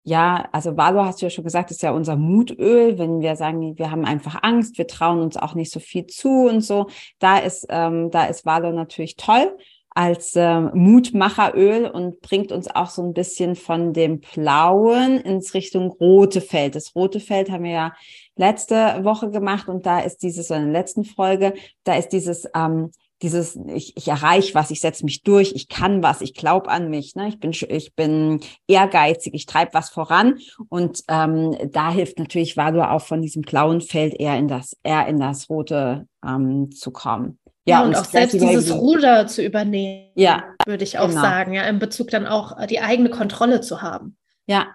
ja, 0.07 0.47
also 0.53 0.77
Valo 0.77 1.03
hast 1.03 1.21
du 1.21 1.25
ja 1.25 1.29
schon 1.29 1.43
gesagt, 1.43 1.69
ist 1.69 1.81
ja 1.81 1.91
unser 1.91 2.15
Mutöl. 2.15 2.97
Wenn 2.97 3.19
wir 3.19 3.35
sagen, 3.35 3.77
wir 3.77 3.91
haben 3.91 4.05
einfach 4.05 4.41
Angst, 4.41 4.77
wir 4.77 4.87
trauen 4.87 5.19
uns 5.19 5.35
auch 5.35 5.53
nicht 5.53 5.69
so 5.69 5.81
viel 5.81 6.07
zu 6.07 6.47
und 6.47 6.61
so, 6.61 6.87
da 7.19 7.39
ist, 7.39 7.65
ähm, 7.69 8.09
da 8.09 8.23
ist 8.27 8.45
Valo 8.45 8.71
natürlich 8.71 9.17
toll 9.17 9.57
als 9.89 10.33
äh, 10.37 10.61
Mutmacheröl 10.61 11.87
und 11.87 12.21
bringt 12.21 12.53
uns 12.53 12.73
auch 12.73 12.89
so 12.89 13.03
ein 13.03 13.11
bisschen 13.11 13.57
von 13.57 13.91
dem 13.91 14.21
Blauen 14.21 15.17
ins 15.17 15.53
Richtung 15.53 15.91
rote 15.91 16.39
Feld. 16.39 16.75
Das 16.75 16.95
rote 16.95 17.19
Feld 17.19 17.51
haben 17.51 17.65
wir 17.65 17.71
ja 17.71 17.93
letzte 18.37 19.03
Woche 19.03 19.29
gemacht 19.29 19.67
und 19.67 19.85
da 19.85 19.99
ist 19.99 20.19
dieses, 20.19 20.51
in 20.51 20.71
der 20.71 20.71
letzten 20.71 21.03
Folge, 21.03 21.53
da 21.83 21.95
ist 21.95 22.09
dieses, 22.09 22.47
ähm, 22.55 22.91
dieses, 23.21 23.57
ich, 23.73 23.95
ich 23.97 24.07
erreiche 24.07 24.53
was, 24.53 24.71
ich 24.71 24.79
setze 24.79 25.03
mich 25.03 25.23
durch, 25.23 25.53
ich 25.55 25.69
kann 25.69 26.03
was, 26.03 26.21
ich 26.21 26.33
glaube 26.33 26.69
an 26.69 26.89
mich, 26.89 27.15
ne? 27.15 27.27
ich, 27.29 27.39
bin, 27.39 27.51
ich 27.51 27.95
bin 27.95 28.41
ehrgeizig, 28.67 29.33
ich 29.33 29.45
treibe 29.45 29.73
was 29.73 29.89
voran 29.89 30.37
und 30.69 31.01
ähm, 31.07 31.55
da 31.71 31.91
hilft 31.91 32.19
natürlich 32.19 32.57
Valo 32.57 32.83
auch 32.83 33.01
von 33.01 33.21
diesem 33.21 33.41
blauen 33.41 33.81
Feld 33.81 34.13
eher 34.19 34.37
in 34.37 34.47
das, 34.47 34.77
eher 34.83 35.07
in 35.07 35.19
das 35.19 35.49
rote 35.49 36.07
ähm, 36.25 36.71
zu 36.71 36.91
kommen. 36.91 37.39
Ja, 37.65 37.81
und, 37.81 37.89
und 37.89 37.95
auch 37.97 38.05
selbst 38.05 38.33
dieses 38.33 38.73
Ruder 38.73 39.27
zu 39.27 39.43
übernehmen, 39.43 40.11
ja, 40.15 40.43
würde 40.65 40.83
ich 40.83 40.99
auch 40.99 41.09
genau. 41.09 41.21
sagen, 41.21 41.53
ja, 41.53 41.63
in 41.63 41.79
Bezug 41.79 42.09
dann 42.11 42.25
auch 42.25 42.57
äh, 42.57 42.67
die 42.67 42.79
eigene 42.79 43.09
Kontrolle 43.09 43.61
zu 43.61 43.81
haben. 43.81 44.15
Ja, 44.45 44.67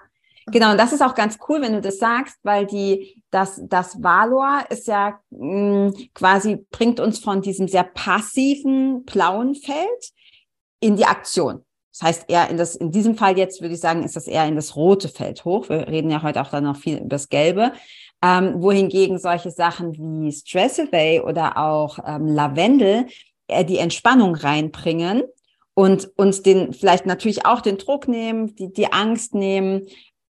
Genau, 0.46 0.72
und 0.72 0.78
das 0.78 0.92
ist 0.92 1.02
auch 1.02 1.14
ganz 1.14 1.38
cool, 1.49 1.61
wenn 1.62 1.72
du 1.72 1.80
das 1.80 1.99
sagst, 1.99 2.37
weil 2.42 2.66
die, 2.66 3.22
das, 3.33 3.61
das 3.65 4.03
Valor 4.03 4.62
ist 4.69 4.87
ja 4.87 5.19
mh, 5.31 5.89
mm, 5.89 5.95
quasi, 6.15 6.65
bringt 6.71 7.01
uns 7.01 7.19
von 7.19 7.41
diesem 7.43 7.67
sehr 7.67 7.83
passiven 7.83 9.05
blauen 9.05 9.55
Feld 9.55 10.12
in 10.81 10.97
die 10.97 11.07
Aktion. 11.07 11.65
Das 11.93 12.03
heißt, 12.03 12.25
eher 12.29 12.49
in 12.49 12.59
das, 12.59 12.77
in 12.77 12.91
diesem 12.91 13.17
Fall 13.17 13.37
jetzt 13.37 13.61
würde 13.61 13.75
ich 13.75 13.81
sagen, 13.81 14.05
ist 14.05 14.17
das 14.17 14.27
eher 14.27 14.47
in 14.47 14.57
das 14.57 14.77
rote 14.77 15.09
Feld 15.09 15.45
hoch. 15.45 15.69
Wir 15.69 15.89
reden 15.89 16.11
ja 16.11 16.23
heute 16.23 16.41
auch 16.43 16.51
dann 16.51 16.65
noch 16.65 16.77
viel 16.77 16.99
über 16.99 17.09
das 17.09 17.29
Gelbe. 17.29 17.73
Ähm, 18.23 18.62
wohingegen 18.62 19.19
solche 19.19 19.51
Sachen 19.51 19.95
wie 19.95 20.31
Stress 20.31 20.79
Away 20.79 21.21
oder 21.21 21.57
auch 21.57 21.99
ähm, 22.07 22.27
Lavendel 22.27 23.07
äh, 23.49 23.65
die 23.65 23.79
Entspannung 23.79 24.35
reinbringen 24.37 25.25
und 25.75 26.11
uns 26.17 26.43
den 26.43 26.73
vielleicht 26.73 27.07
natürlich 27.07 27.47
auch 27.47 27.62
den 27.62 27.79
Druck 27.79 28.09
nehmen, 28.09 28.55
die, 28.57 28.73
die 28.73 28.93
Angst 28.93 29.35
nehmen, 29.35 29.87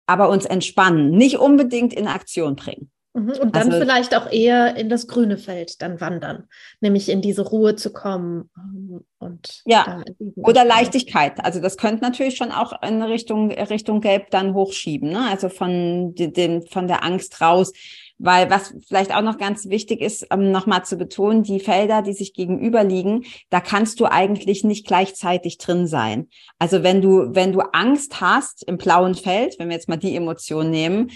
aber 0.10 0.30
uns 0.30 0.46
entspannen, 0.46 1.12
nicht 1.12 1.38
unbedingt 1.38 1.94
in 1.94 2.08
Aktion 2.08 2.56
bringen. 2.56 2.90
Mhm, 3.14 3.34
und 3.42 3.56
dann 3.56 3.68
also, 3.68 3.80
vielleicht 3.80 4.16
auch 4.16 4.32
eher 4.32 4.76
in 4.76 4.90
das 4.90 5.08
grüne 5.08 5.38
Feld 5.38 5.82
dann 5.82 6.00
wandern, 6.02 6.48
nämlich 6.80 7.10
in 7.10 7.22
diese 7.22 7.42
Ruhe 7.42 7.76
zu 7.76 7.92
kommen 7.92 8.50
ähm, 8.58 9.06
und 9.18 9.62
ja 9.66 10.04
oder 10.36 10.64
Leichtigkeit. 10.64 11.44
Also 11.44 11.60
das 11.60 11.78
könnte 11.78 12.04
natürlich 12.04 12.38
schon 12.38 12.52
auch 12.52 12.74
in 12.84 13.02
Richtung 13.02 13.52
Richtung 13.52 14.02
Gelb 14.02 14.30
dann 14.30 14.54
hochschieben, 14.54 15.10
ne? 15.10 15.28
Also 15.30 15.50
von 15.50 16.14
den 16.16 16.68
von 16.68 16.88
der 16.88 17.04
Angst 17.04 17.42
raus, 17.42 17.72
weil 18.20 18.50
was 18.50 18.74
vielleicht 18.88 19.16
auch 19.16 19.22
noch 19.22 19.38
ganz 19.38 19.70
wichtig 19.70 20.02
ist, 20.02 20.28
ähm, 20.30 20.52
nochmal 20.52 20.86
zu 20.86 20.98
betonen, 20.98 21.42
die 21.44 21.60
Felder, 21.60 22.02
die 22.02 22.14
sich 22.14 22.34
gegenüber 22.34 22.84
liegen, 22.84 23.26
da 23.50 23.62
kannst 23.62 24.00
du 24.00 24.06
eigentlich 24.06 24.64
nicht 24.64 24.86
gleichzeitig 24.86 25.58
drin 25.58 25.88
sein. 25.88 26.28
Also 26.60 26.84
wenn 26.84 27.02
du, 27.02 27.34
wenn 27.34 27.54
du 27.54 27.62
Angst 27.62 28.22
hast 28.22 28.64
im 28.64 28.78
blauen 28.78 29.16
Feld, 29.16 29.56
wenn 29.58 29.70
wir 29.70 29.76
jetzt 29.76 29.90
mal 29.90 29.98
die 29.98 30.16
Emotion 30.16 30.70
nehmen, 30.70 31.12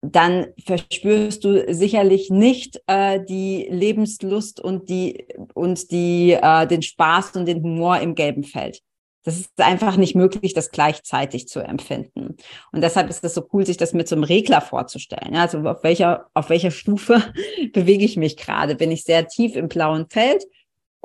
dann 0.00 0.46
verspürst 0.64 1.44
du 1.44 1.72
sicherlich 1.72 2.30
nicht 2.30 2.80
äh, 2.86 3.20
die 3.24 3.66
Lebenslust 3.70 4.60
und 4.60 4.88
die 4.90 5.26
und 5.54 5.90
die 5.90 6.32
äh, 6.32 6.66
den 6.66 6.82
Spaß 6.82 7.36
und 7.36 7.46
den 7.46 7.62
Humor 7.62 7.98
im 8.00 8.14
gelben 8.14 8.44
Feld. 8.44 8.80
Das 9.24 9.40
ist 9.40 9.50
einfach 9.58 9.96
nicht 9.96 10.14
möglich, 10.14 10.52
das 10.52 10.70
gleichzeitig 10.70 11.48
zu 11.48 11.60
empfinden. 11.60 12.36
Und 12.72 12.82
deshalb 12.82 13.08
ist 13.08 13.24
es 13.24 13.34
so 13.34 13.48
cool, 13.52 13.64
sich 13.64 13.78
das 13.78 13.94
mit 13.94 14.06
so 14.06 14.14
einem 14.14 14.24
Regler 14.24 14.60
vorzustellen. 14.60 15.34
Also 15.34 15.58
auf 15.60 15.82
welcher, 15.82 16.26
auf 16.34 16.50
welcher 16.50 16.70
Stufe 16.70 17.22
bewege 17.72 18.04
ich 18.04 18.16
mich 18.16 18.36
gerade? 18.36 18.74
Bin 18.74 18.92
ich 18.92 19.04
sehr 19.04 19.26
tief 19.26 19.56
im 19.56 19.68
blauen 19.68 20.06
Feld 20.10 20.44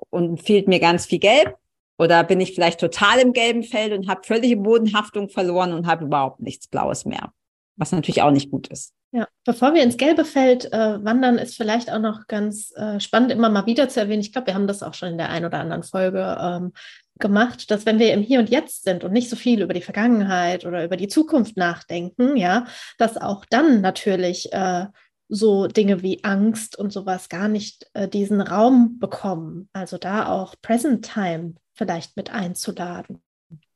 und 0.09 0.43
fehlt 0.43 0.67
mir 0.67 0.79
ganz 0.79 1.05
viel 1.05 1.19
Gelb? 1.19 1.55
Oder 1.97 2.23
bin 2.23 2.39
ich 2.39 2.53
vielleicht 2.53 2.79
total 2.79 3.19
im 3.19 3.33
gelben 3.33 3.63
Feld 3.63 3.93
und 3.93 4.07
habe 4.07 4.21
völlige 4.23 4.57
Bodenhaftung 4.57 5.29
verloren 5.29 5.73
und 5.73 5.87
habe 5.87 6.05
überhaupt 6.05 6.39
nichts 6.41 6.67
Blaues 6.67 7.05
mehr? 7.05 7.33
Was 7.75 7.91
natürlich 7.91 8.21
auch 8.21 8.31
nicht 8.31 8.51
gut 8.51 8.67
ist. 8.67 8.93
Ja, 9.11 9.27
bevor 9.43 9.73
wir 9.73 9.81
ins 9.81 9.97
gelbe 9.97 10.23
Feld 10.23 10.71
äh, 10.71 11.03
wandern, 11.03 11.39
ist 11.39 11.57
vielleicht 11.57 11.91
auch 11.91 11.99
noch 11.99 12.27
ganz 12.27 12.71
äh, 12.75 12.99
spannend, 12.99 13.31
immer 13.31 13.49
mal 13.49 13.65
wieder 13.65 13.89
zu 13.89 13.99
erwähnen. 13.99 14.21
Ich 14.21 14.31
glaube, 14.31 14.47
wir 14.47 14.53
haben 14.53 14.67
das 14.67 14.83
auch 14.83 14.93
schon 14.93 15.09
in 15.09 15.17
der 15.17 15.29
einen 15.29 15.45
oder 15.45 15.59
anderen 15.59 15.83
Folge 15.83 16.37
ähm, 16.39 16.73
gemacht, 17.19 17.69
dass 17.69 17.85
wenn 17.85 17.99
wir 17.99 18.13
im 18.13 18.21
Hier 18.21 18.39
und 18.39 18.49
Jetzt 18.49 18.83
sind 18.83 19.03
und 19.03 19.11
nicht 19.11 19.29
so 19.29 19.35
viel 19.35 19.61
über 19.61 19.73
die 19.73 19.81
Vergangenheit 19.81 20.65
oder 20.65 20.83
über 20.83 20.97
die 20.97 21.07
Zukunft 21.07 21.57
nachdenken, 21.57 22.37
ja, 22.37 22.65
dass 22.97 23.17
auch 23.17 23.45
dann 23.49 23.81
natürlich 23.81 24.51
äh, 24.53 24.87
so 25.27 25.67
Dinge 25.67 26.01
wie 26.01 26.23
Angst 26.23 26.77
und 26.77 26.91
sowas 26.91 27.29
gar 27.29 27.47
nicht 27.47 27.89
äh, 27.93 28.07
diesen 28.07 28.41
Raum 28.41 28.97
bekommen. 28.99 29.69
Also 29.73 29.97
da 29.97 30.27
auch 30.27 30.55
Present 30.61 31.05
Time 31.05 31.53
vielleicht 31.73 32.17
mit 32.17 32.31
einzuladen, 32.31 33.21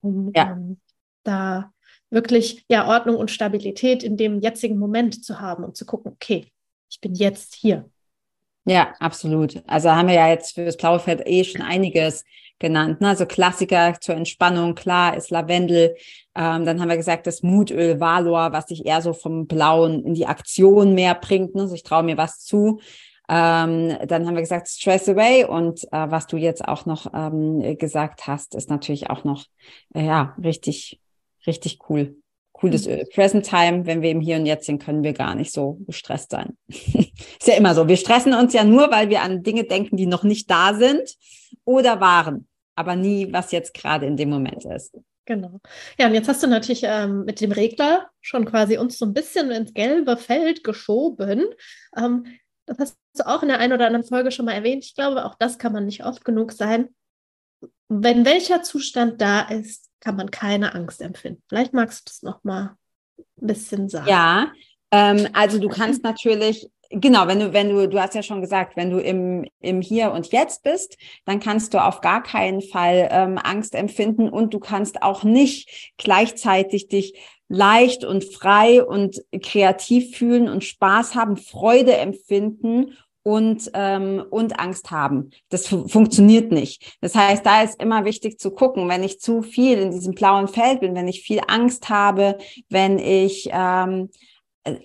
um 0.02 0.32
ja. 0.36 0.52
ähm, 0.52 0.82
da 1.24 1.72
wirklich 2.10 2.66
ja 2.70 2.88
Ordnung 2.88 3.18
und 3.18 3.32
Stabilität 3.32 4.04
in 4.04 4.18
dem 4.18 4.40
jetzigen 4.40 4.78
Moment 4.78 5.24
zu 5.24 5.40
haben 5.40 5.64
und 5.64 5.78
zu 5.78 5.86
gucken, 5.86 6.12
okay, 6.12 6.52
ich 6.90 7.00
bin 7.00 7.14
jetzt 7.14 7.56
hier. 7.56 7.90
Ja, 8.66 8.94
absolut. 9.00 9.62
Also 9.68 9.92
haben 9.92 10.08
wir 10.08 10.16
ja 10.16 10.30
jetzt 10.30 10.56
für 10.56 10.66
das 10.66 10.78
blaue 10.78 11.00
Feld 11.00 11.22
eh 11.26 11.44
schon 11.44 11.62
einiges 11.62 12.24
genannt. 12.60 13.02
Ne? 13.02 13.10
Also 13.10 13.26
Klassiker 13.26 14.00
zur 14.00 14.16
Entspannung, 14.16 14.74
klar, 14.74 15.18
ist 15.18 15.32
Lavendel. 15.32 15.96
Ähm, 16.34 16.66
dann 16.66 16.80
haben 16.80 16.88
wir 16.90 16.96
gesagt, 16.98 17.28
das 17.28 17.44
Mutöl 17.44 18.00
Valor, 18.00 18.54
was 18.54 18.68
sich 18.68 18.86
eher 18.86 19.02
so 19.02 19.12
vom 19.14 19.48
Blauen 19.48 20.06
in 20.06 20.14
die 20.14 20.28
Aktion 20.28 20.94
mehr 20.96 21.14
bringt. 21.16 21.56
Ne? 21.56 21.64
Also 21.64 21.76
ich 21.76 21.84
traue 21.84 22.04
mir 22.04 22.18
was 22.18 22.40
zu. 22.40 22.80
Ähm, 23.30 23.98
dann 24.08 24.26
haben 24.28 24.36
wir 24.36 24.42
gesagt 24.42 24.68
Stress 24.68 25.08
Away 25.10 25.46
und 25.46 25.84
äh, 25.92 26.12
was 26.12 26.28
du 26.28 26.38
jetzt 26.38 26.66
auch 26.66 26.86
noch 26.86 27.08
ähm, 27.14 27.78
gesagt 27.78 28.28
hast, 28.28 28.54
ist 28.54 28.70
natürlich 28.70 29.10
auch 29.10 29.24
noch 29.24 29.46
äh, 29.94 30.06
ja 30.06 30.36
richtig 30.42 31.00
richtig 31.48 31.80
cool. 31.90 32.18
Cooles 32.54 32.88
Öl. 32.88 33.04
Present 33.14 33.46
Time, 33.46 33.86
wenn 33.86 34.02
wir 34.02 34.12
im 34.12 34.22
Hier 34.22 34.38
und 34.38 34.46
Jetzt 34.46 34.68
sind, 34.68 34.82
können 34.82 35.04
wir 35.04 35.14
gar 35.14 35.36
nicht 35.36 35.52
so 35.52 35.80
gestresst 35.88 36.32
sein. 36.32 36.58
ist 36.68 37.48
ja 37.48 37.56
immer 37.56 37.76
so. 37.76 37.88
Wir 37.88 37.98
stressen 37.98 38.34
uns 38.34 38.54
ja 38.54 38.64
nur, 38.64 38.90
weil 38.92 39.10
wir 39.10 39.22
an 39.22 39.44
Dinge 39.44 39.66
denken, 39.66 39.98
die 39.98 40.06
noch 40.06 40.24
nicht 40.24 40.50
da 40.50 40.74
sind 40.74 41.16
oder 41.66 42.00
waren, 42.00 42.48
aber 42.76 42.96
nie, 42.96 43.34
was 43.34 43.52
jetzt 43.52 43.74
gerade 43.74 44.06
in 44.06 44.18
dem 44.18 44.30
Moment 44.30 44.66
ist. 44.66 44.96
Genau. 45.26 45.60
Ja, 45.98 46.08
und 46.08 46.14
jetzt 46.14 46.28
hast 46.28 46.44
du 46.44 46.48
natürlich 46.48 46.84
ähm, 46.84 47.24
mit 47.26 47.40
dem 47.40 47.52
Regler 47.52 48.10
schon 48.22 48.46
quasi 48.46 48.78
uns 48.78 48.98
so 48.98 49.06
ein 49.06 49.14
bisschen 49.14 49.52
ins 49.52 49.74
gelbe 49.74 50.18
Feld 50.18 50.64
geschoben. 50.64 51.46
Ähm, 51.96 52.26
das 52.66 52.78
hast 52.80 52.98
du 53.16 53.28
auch 53.28 53.42
in 53.42 53.50
der 53.50 53.60
einen 53.60 53.74
oder 53.74 53.88
anderen 53.88 54.06
Folge 54.06 54.32
schon 54.32 54.46
mal 54.46 54.54
erwähnt. 54.54 54.84
Ich 54.86 54.96
glaube, 54.96 55.26
auch 55.26 55.36
das 55.36 55.58
kann 55.58 55.74
man 55.74 55.86
nicht 55.86 56.06
oft 56.06 56.26
genug 56.26 56.52
sein. 56.52 56.90
Wenn 57.90 58.26
welcher 58.26 58.64
Zustand 58.64 59.22
da 59.22 59.42
ist, 59.42 59.90
kann 60.00 60.16
man 60.16 60.32
keine 60.32 60.76
Angst 60.76 61.02
empfinden. 61.02 61.42
Vielleicht 61.48 61.74
magst 61.74 62.02
du 62.02 62.04
das 62.10 62.24
noch 62.24 62.44
mal 62.44 62.76
ein 63.18 63.48
bisschen 63.48 63.90
sagen. 63.90 64.08
Ja, 64.08 64.52
ähm, 64.92 65.28
also 65.34 65.60
du 65.60 65.70
kannst 65.70 66.04
natürlich 66.04 66.70
Genau, 66.96 67.26
wenn 67.26 67.40
du, 67.40 67.54
wenn 67.54 67.70
du, 67.70 67.90
du 67.90 68.00
hast 68.00 68.14
ja 68.14 68.22
schon 68.22 68.42
gesagt, 68.42 68.76
wenn 68.76 68.92
du 68.92 69.00
im, 69.00 69.48
im 69.62 69.82
Hier 69.82 70.12
und 70.12 70.32
Jetzt 70.32 70.62
bist, 70.62 70.96
dann 71.26 71.40
kannst 71.40 71.74
du 71.74 71.84
auf 71.84 72.02
gar 72.02 72.22
keinen 72.22 72.62
Fall 72.62 73.10
ähm, 73.12 73.40
Angst 73.40 73.74
empfinden 73.74 74.30
und 74.30 74.54
du 74.54 74.60
kannst 74.60 75.02
auch 75.02 75.24
nicht 75.24 75.94
gleichzeitig 75.98 76.90
dich 76.90 77.18
leicht 77.50 78.06
und 78.06 78.24
frei 78.24 78.84
und 78.84 79.24
kreativ 79.42 80.16
fühlen 80.16 80.48
und 80.48 80.64
Spaß 80.64 81.16
haben, 81.16 81.36
Freude 81.36 81.98
empfinden 81.98 82.96
und, 83.24 83.72
ähm, 83.74 84.24
und 84.30 84.60
Angst 84.60 84.92
haben. 84.92 85.32
Das 85.50 85.68
funktioniert 85.68 86.52
nicht. 86.52 86.98
Das 87.02 87.16
heißt, 87.16 87.46
da 87.46 87.64
ist 87.64 87.82
immer 87.82 88.06
wichtig 88.06 88.40
zu 88.40 88.52
gucken, 88.52 88.88
wenn 88.90 89.04
ich 89.04 89.20
zu 89.20 89.42
viel 89.42 89.78
in 89.78 89.92
diesem 89.92 90.14
blauen 90.14 90.48
Feld 90.48 90.82
bin, 90.82 90.96
wenn 90.96 91.08
ich 91.08 91.22
viel 91.22 91.42
Angst 91.48 91.90
habe, 91.90 92.38
wenn 92.70 93.00
ich 93.00 93.50
ähm, 93.52 94.10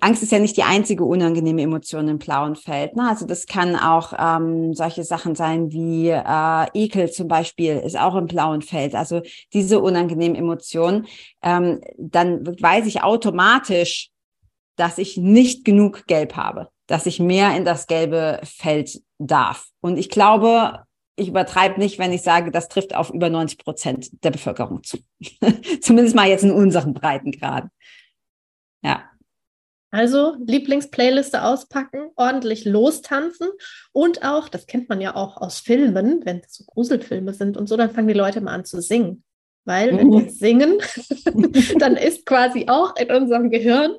Angst 0.00 0.24
ist 0.24 0.32
ja 0.32 0.40
nicht 0.40 0.56
die 0.56 0.64
einzige 0.64 1.04
unangenehme 1.04 1.62
Emotion 1.62 2.08
im 2.08 2.18
blauen 2.18 2.56
Feld. 2.56 2.96
Ne? 2.96 3.08
Also 3.08 3.26
das 3.26 3.46
kann 3.46 3.76
auch 3.76 4.12
ähm, 4.18 4.74
solche 4.74 5.04
Sachen 5.04 5.36
sein 5.36 5.70
wie 5.70 6.08
äh, 6.08 6.66
Ekel 6.74 7.10
zum 7.12 7.28
Beispiel 7.28 7.76
ist 7.76 7.98
auch 7.98 8.16
im 8.16 8.26
blauen 8.26 8.62
Feld. 8.62 8.96
Also 8.96 9.22
diese 9.52 9.80
unangenehmen 9.80 10.36
Emotionen, 10.36 11.06
ähm, 11.42 11.80
dann 11.96 12.44
weiß 12.44 12.86
ich 12.86 13.02
automatisch, 13.04 14.10
dass 14.74 14.98
ich 14.98 15.16
nicht 15.16 15.64
genug 15.64 16.06
Gelb 16.06 16.34
habe, 16.34 16.70
dass 16.88 17.06
ich 17.06 17.20
mehr 17.20 17.56
in 17.56 17.64
das 17.64 17.86
gelbe 17.86 18.40
Feld 18.42 19.00
darf. 19.18 19.68
Und 19.80 19.98
ich 19.98 20.08
glaube, 20.08 20.84
ich 21.14 21.28
übertreibe 21.28 21.78
nicht, 21.78 21.98
wenn 21.98 22.12
ich 22.12 22.22
sage, 22.22 22.50
das 22.50 22.68
trifft 22.68 22.94
auf 22.94 23.10
über 23.10 23.28
90 23.28 23.58
Prozent 23.58 24.24
der 24.24 24.30
Bevölkerung 24.30 24.82
zu. 24.82 24.98
Zumindest 25.80 26.16
mal 26.16 26.28
jetzt 26.28 26.44
in 26.44 26.50
unseren 26.50 26.94
Breitengraden. 26.94 27.70
Ja. 28.82 29.04
Also 29.90 30.36
Lieblingsplayliste 30.46 31.42
auspacken, 31.42 32.10
ordentlich 32.16 32.64
lostanzen 32.64 33.48
und 33.92 34.22
auch, 34.22 34.48
das 34.48 34.66
kennt 34.66 34.88
man 34.88 35.00
ja 35.00 35.14
auch 35.14 35.38
aus 35.38 35.60
Filmen, 35.60 36.24
wenn 36.24 36.40
es 36.40 36.54
so 36.54 36.64
Gruselfilme 36.66 37.32
sind 37.32 37.56
und 37.56 37.68
so, 37.68 37.76
dann 37.76 37.90
fangen 37.90 38.08
die 38.08 38.14
Leute 38.14 38.40
mal 38.40 38.52
an 38.54 38.64
zu 38.64 38.82
singen. 38.82 39.24
Weil 39.64 39.96
wenn 39.96 40.10
wir 40.10 40.20
mhm. 40.20 40.30
singen, 40.30 40.78
dann 41.78 41.96
ist 41.96 42.24
quasi 42.24 42.66
auch 42.68 42.96
in 42.96 43.10
unserem 43.10 43.50
Gehirn 43.50 43.96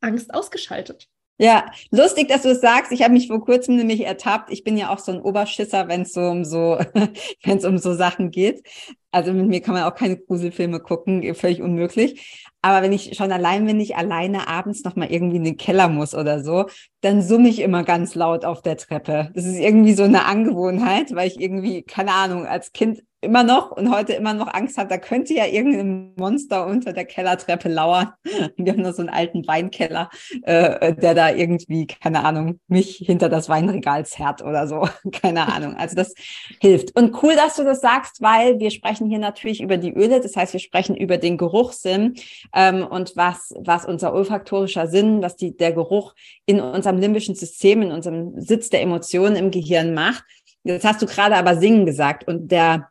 Angst 0.00 0.32
ausgeschaltet. 0.32 1.08
Ja, 1.42 1.64
lustig, 1.90 2.28
dass 2.28 2.42
du 2.42 2.50
es 2.50 2.60
sagst. 2.60 2.92
Ich 2.92 3.02
habe 3.02 3.14
mich 3.14 3.28
vor 3.28 3.42
kurzem 3.42 3.76
nämlich 3.76 4.04
ertappt. 4.04 4.52
Ich 4.52 4.62
bin 4.62 4.76
ja 4.76 4.92
auch 4.92 4.98
so 4.98 5.10
ein 5.10 5.22
Oberschisser, 5.22 5.88
wenn 5.88 6.02
es 6.02 6.12
so 6.12 6.20
um 6.20 6.44
so, 6.44 6.78
wenn 7.42 7.56
es 7.56 7.64
um 7.64 7.78
so 7.78 7.94
Sachen 7.94 8.30
geht. 8.30 8.62
Also 9.10 9.32
mit 9.32 9.48
mir 9.48 9.62
kann 9.62 9.72
man 9.72 9.84
auch 9.84 9.94
keine 9.94 10.18
Gruselfilme 10.18 10.80
gucken, 10.80 11.34
völlig 11.34 11.62
unmöglich. 11.62 12.46
Aber 12.60 12.82
wenn 12.82 12.92
ich 12.92 13.16
schon 13.16 13.32
allein, 13.32 13.66
wenn 13.66 13.80
ich 13.80 13.96
alleine 13.96 14.48
abends 14.48 14.84
noch 14.84 14.96
mal 14.96 15.10
irgendwie 15.10 15.38
in 15.38 15.44
den 15.44 15.56
Keller 15.56 15.88
muss 15.88 16.14
oder 16.14 16.44
so, 16.44 16.66
dann 17.00 17.22
summe 17.22 17.48
ich 17.48 17.60
immer 17.60 17.84
ganz 17.84 18.14
laut 18.14 18.44
auf 18.44 18.60
der 18.60 18.76
Treppe. 18.76 19.30
Das 19.34 19.46
ist 19.46 19.58
irgendwie 19.58 19.94
so 19.94 20.02
eine 20.02 20.26
Angewohnheit, 20.26 21.14
weil 21.14 21.26
ich 21.26 21.40
irgendwie, 21.40 21.80
keine 21.80 22.12
Ahnung, 22.12 22.44
als 22.44 22.72
Kind 22.72 23.02
immer 23.22 23.44
noch 23.44 23.70
und 23.72 23.90
heute 23.90 24.14
immer 24.14 24.32
noch 24.32 24.52
Angst 24.52 24.78
habe, 24.78 24.88
da 24.88 24.96
könnte 24.96 25.34
ja 25.34 25.46
irgendein 25.46 26.14
Monster 26.16 26.66
unter 26.66 26.92
der 26.92 27.04
Kellertreppe 27.04 27.68
lauern. 27.68 28.12
Wir 28.56 28.72
haben 28.72 28.82
nur 28.82 28.94
so 28.94 29.02
einen 29.02 29.10
alten 29.10 29.46
Weinkeller, 29.46 30.08
äh, 30.42 30.94
der 30.94 31.14
da 31.14 31.30
irgendwie, 31.30 31.86
keine 31.86 32.24
Ahnung, 32.24 32.60
mich 32.66 32.96
hinter 32.96 33.28
das 33.28 33.48
Weinregal 33.48 34.06
zerrt 34.06 34.42
oder 34.42 34.66
so. 34.66 34.88
keine 35.12 35.52
Ahnung. 35.52 35.76
Also 35.76 35.96
das 35.96 36.14
hilft. 36.60 36.96
Und 36.96 37.22
cool, 37.22 37.34
dass 37.36 37.56
du 37.56 37.64
das 37.64 37.80
sagst, 37.80 38.22
weil 38.22 38.58
wir 38.58 38.70
sprechen 38.70 39.08
hier 39.08 39.18
natürlich 39.18 39.60
über 39.60 39.76
die 39.76 39.92
Öle. 39.92 40.20
Das 40.20 40.34
heißt, 40.36 40.54
wir 40.54 40.60
sprechen 40.60 40.96
über 40.96 41.18
den 41.18 41.36
Geruchssinn 41.36 42.14
ähm, 42.54 42.86
und 42.86 43.16
was, 43.16 43.54
was 43.58 43.84
unser 43.84 44.14
olfaktorischer 44.14 44.86
Sinn, 44.86 45.20
was 45.20 45.36
die, 45.36 45.56
der 45.56 45.72
Geruch 45.72 46.14
in 46.46 46.60
unserem 46.60 46.98
limbischen 46.98 47.34
System, 47.34 47.82
in 47.82 47.92
unserem 47.92 48.40
Sitz 48.40 48.70
der 48.70 48.80
Emotionen 48.80 49.36
im 49.36 49.50
Gehirn 49.50 49.92
macht. 49.92 50.24
Jetzt 50.62 50.84
hast 50.84 51.00
du 51.00 51.06
gerade 51.06 51.36
aber 51.36 51.56
Singen 51.56 51.86
gesagt 51.86 52.28
und 52.28 52.52
der 52.52 52.89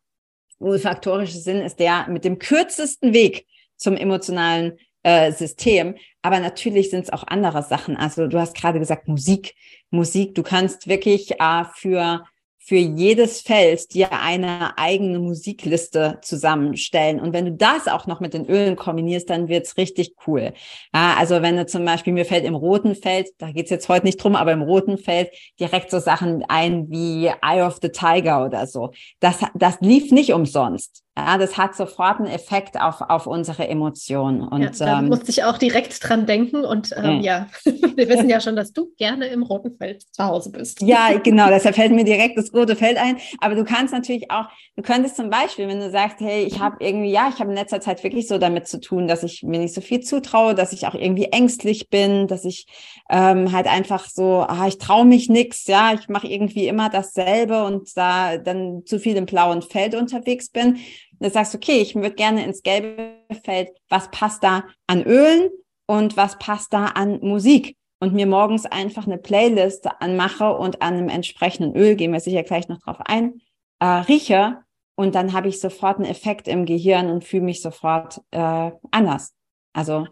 olfaktorische 0.60 1.40
Sinn 1.40 1.62
ist 1.62 1.80
der 1.80 2.08
mit 2.10 2.26
dem 2.26 2.40
kürzesten 2.40 3.14
Weg 3.14 3.48
zum 3.78 3.96
emotionalen 3.96 4.78
äh, 5.04 5.32
System. 5.32 5.96
Aber 6.22 6.40
natürlich 6.40 6.90
sind 6.90 7.06
es 7.06 7.14
auch 7.14 7.24
andere 7.28 7.64
Sachen. 7.64 7.96
Also 7.96 8.28
du 8.28 8.40
hast 8.40 8.56
gerade 8.56 8.80
gesagt, 8.80 9.08
Musik. 9.08 9.56
Musik, 9.90 10.36
du 10.36 10.44
kannst 10.44 10.88
wirklich 10.88 11.40
äh, 11.40 11.64
für 11.76 12.26
für 12.70 12.76
jedes 12.76 13.42
Feld 13.42 13.96
dir 13.96 14.12
eine 14.12 14.78
eigene 14.78 15.18
Musikliste 15.18 16.20
zusammenstellen. 16.22 17.20
Und 17.20 17.34
wenn 17.34 17.46
du 17.46 17.52
das 17.54 17.88
auch 17.88 18.06
noch 18.06 18.20
mit 18.20 18.36
den 18.36 18.46
Ölen 18.46 18.76
kombinierst, 18.76 19.28
dann 19.28 19.48
wird's 19.48 19.76
richtig 19.78 20.14
cool. 20.28 20.54
Ja, 20.94 21.16
also 21.18 21.42
wenn 21.42 21.58
du 21.58 21.66
zum 21.66 21.84
Beispiel, 21.84 22.14
mir 22.14 22.26
fällt 22.26 22.46
im 22.46 22.54
roten 22.54 22.94
Feld, 22.94 23.30
da 23.40 23.52
geht's 23.52 23.72
jetzt 23.72 23.90
heute 23.90 24.06
nicht 24.06 24.24
drum, 24.24 24.36
aber 24.36 24.52
im 24.52 24.62
roten 24.62 25.00
Feld 25.00 25.32
direkt 25.60 25.90
so 25.90 25.98
Sachen 25.98 26.46
ein 26.48 26.92
wie 26.92 27.32
Eye 27.42 27.64
of 27.64 27.80
the 27.82 27.90
Tiger 27.90 28.46
oder 28.46 28.68
so. 28.68 28.92
Das, 29.20 29.40
das 29.56 29.82
lief 29.82 30.12
nicht 30.12 30.32
umsonst. 30.34 31.02
Ja, 31.18 31.38
das 31.38 31.58
hat 31.58 31.76
sofort 31.76 32.20
einen 32.20 32.28
Effekt 32.28 32.80
auf, 32.80 33.02
auf 33.02 33.28
unsere 33.28 33.68
Emotionen. 33.68 34.42
Und, 34.42 34.62
ja, 34.62 34.70
da 34.86 35.00
ähm, 35.00 35.10
musste 35.10 35.32
ich 35.32 35.44
auch 35.44 35.58
direkt 35.58 35.98
dran 36.02 36.26
denken. 36.26 36.64
Und 36.64 36.94
ähm, 36.96 37.20
ja, 37.20 37.48
wir 37.66 38.08
wissen 38.08 38.30
ja 38.30 38.40
schon, 38.40 38.56
dass 38.56 38.72
du 38.72 38.94
gerne 38.98 39.28
im 39.28 39.44
roten 39.44 39.76
Feld 39.76 40.04
zu 40.14 40.24
Hause 40.24 40.52
bist. 40.52 40.82
Ja, 40.82 41.18
genau. 41.24 41.48
Deshalb 41.50 41.76
fällt 41.76 41.92
mir 41.92 42.06
direkt 42.06 42.38
das 42.38 42.54
rote 42.54 42.76
Feld 42.76 42.98
ein. 42.98 43.18
Aber 43.40 43.56
du 43.56 43.66
kannst 43.66 43.94
natürlich 43.94 44.32
auch, 44.32 44.46
du 44.78 44.82
könntest 44.82 45.18
zum 45.18 45.30
Beispiel, 45.30 45.68
wenn 45.68 45.80
du 45.80 45.92
sagst, 45.92 46.22
hey, 46.22 46.44
ich 46.44 46.60
habe 46.60 46.78
irgendwie, 46.80 47.12
ja, 47.12 47.28
ich 47.28 47.40
habe 47.40 47.50
in 47.50 47.58
letzter 47.58 47.82
Zeit 47.82 48.02
wirklich 48.04 48.28
so 48.28 48.38
damit 48.38 48.68
zu 48.68 48.80
tun, 48.80 49.08
dass 49.08 49.24
ich 49.24 49.44
mir 49.44 49.60
nicht 49.60 49.74
so 49.74 49.82
viel 49.82 50.00
zutraue, 50.00 50.56
dass 50.56 50.72
ich 50.72 50.88
auch 50.88 50.96
irgendwie 50.96 51.26
ängstlich 51.26 51.90
bin, 51.90 52.28
dass 52.28 52.46
ich 52.46 52.66
ähm, 53.10 53.52
halt 53.52 53.68
einfach 53.68 54.08
so, 54.08 54.46
ah, 54.48 54.68
ich 54.68 54.78
traue 54.78 55.06
mich 55.06 55.28
nix, 55.28 55.68
ja, 55.68 55.94
ich 55.94 56.08
mache 56.08 56.28
irgendwie 56.28 56.68
immer 56.68 56.90
dasselbe 56.90 57.66
und 57.66 57.90
da 57.98 58.38
dann 58.38 58.84
zu 58.86 59.00
viel 59.00 59.18
im 59.18 59.26
blauen 59.26 59.62
Feld 59.62 59.96
unterwegs 59.96 60.50
bin 60.50 60.78
du 61.20 61.30
sagst, 61.30 61.56
okay, 61.56 61.82
ich 61.82 61.96
würde 61.96 62.12
gerne 62.12 62.44
ins 62.44 62.64
gelbe 62.64 63.16
Feld, 63.44 63.70
was 63.90 64.10
passt 64.12 64.44
da 64.44 64.64
an 64.88 65.04
Ölen 65.04 65.50
und 65.88 66.18
was 66.18 66.38
passt 66.40 66.74
da 66.74 66.86
an 66.86 67.20
Musik? 67.22 67.76
Und 68.02 68.14
mir 68.14 68.28
morgens 68.28 68.66
einfach 68.66 69.06
eine 69.06 69.18
Playlist 69.18 69.88
anmache 70.00 70.54
und 70.56 70.82
an 70.82 70.94
einem 70.94 71.10
entsprechenden 71.10 71.76
Öl, 71.76 71.96
gehen 71.96 72.14
wir 72.14 72.22
sicher 72.22 72.44
gleich 72.44 72.70
noch 72.70 72.80
drauf 72.80 72.98
ein, 73.02 73.42
äh, 73.80 73.86
rieche 73.86 74.60
und 74.96 75.16
dann 75.16 75.34
habe 75.34 75.50
ich 75.50 75.60
sofort 75.60 75.98
einen 75.98 76.10
Effekt 76.10 76.48
im 76.48 76.66
Gehirn 76.66 77.10
und 77.10 77.24
fühle 77.24 77.44
mich 77.44 77.62
sofort 77.62 78.22
äh, 78.32 78.72
anders. 78.92 79.34
Also 79.74 80.08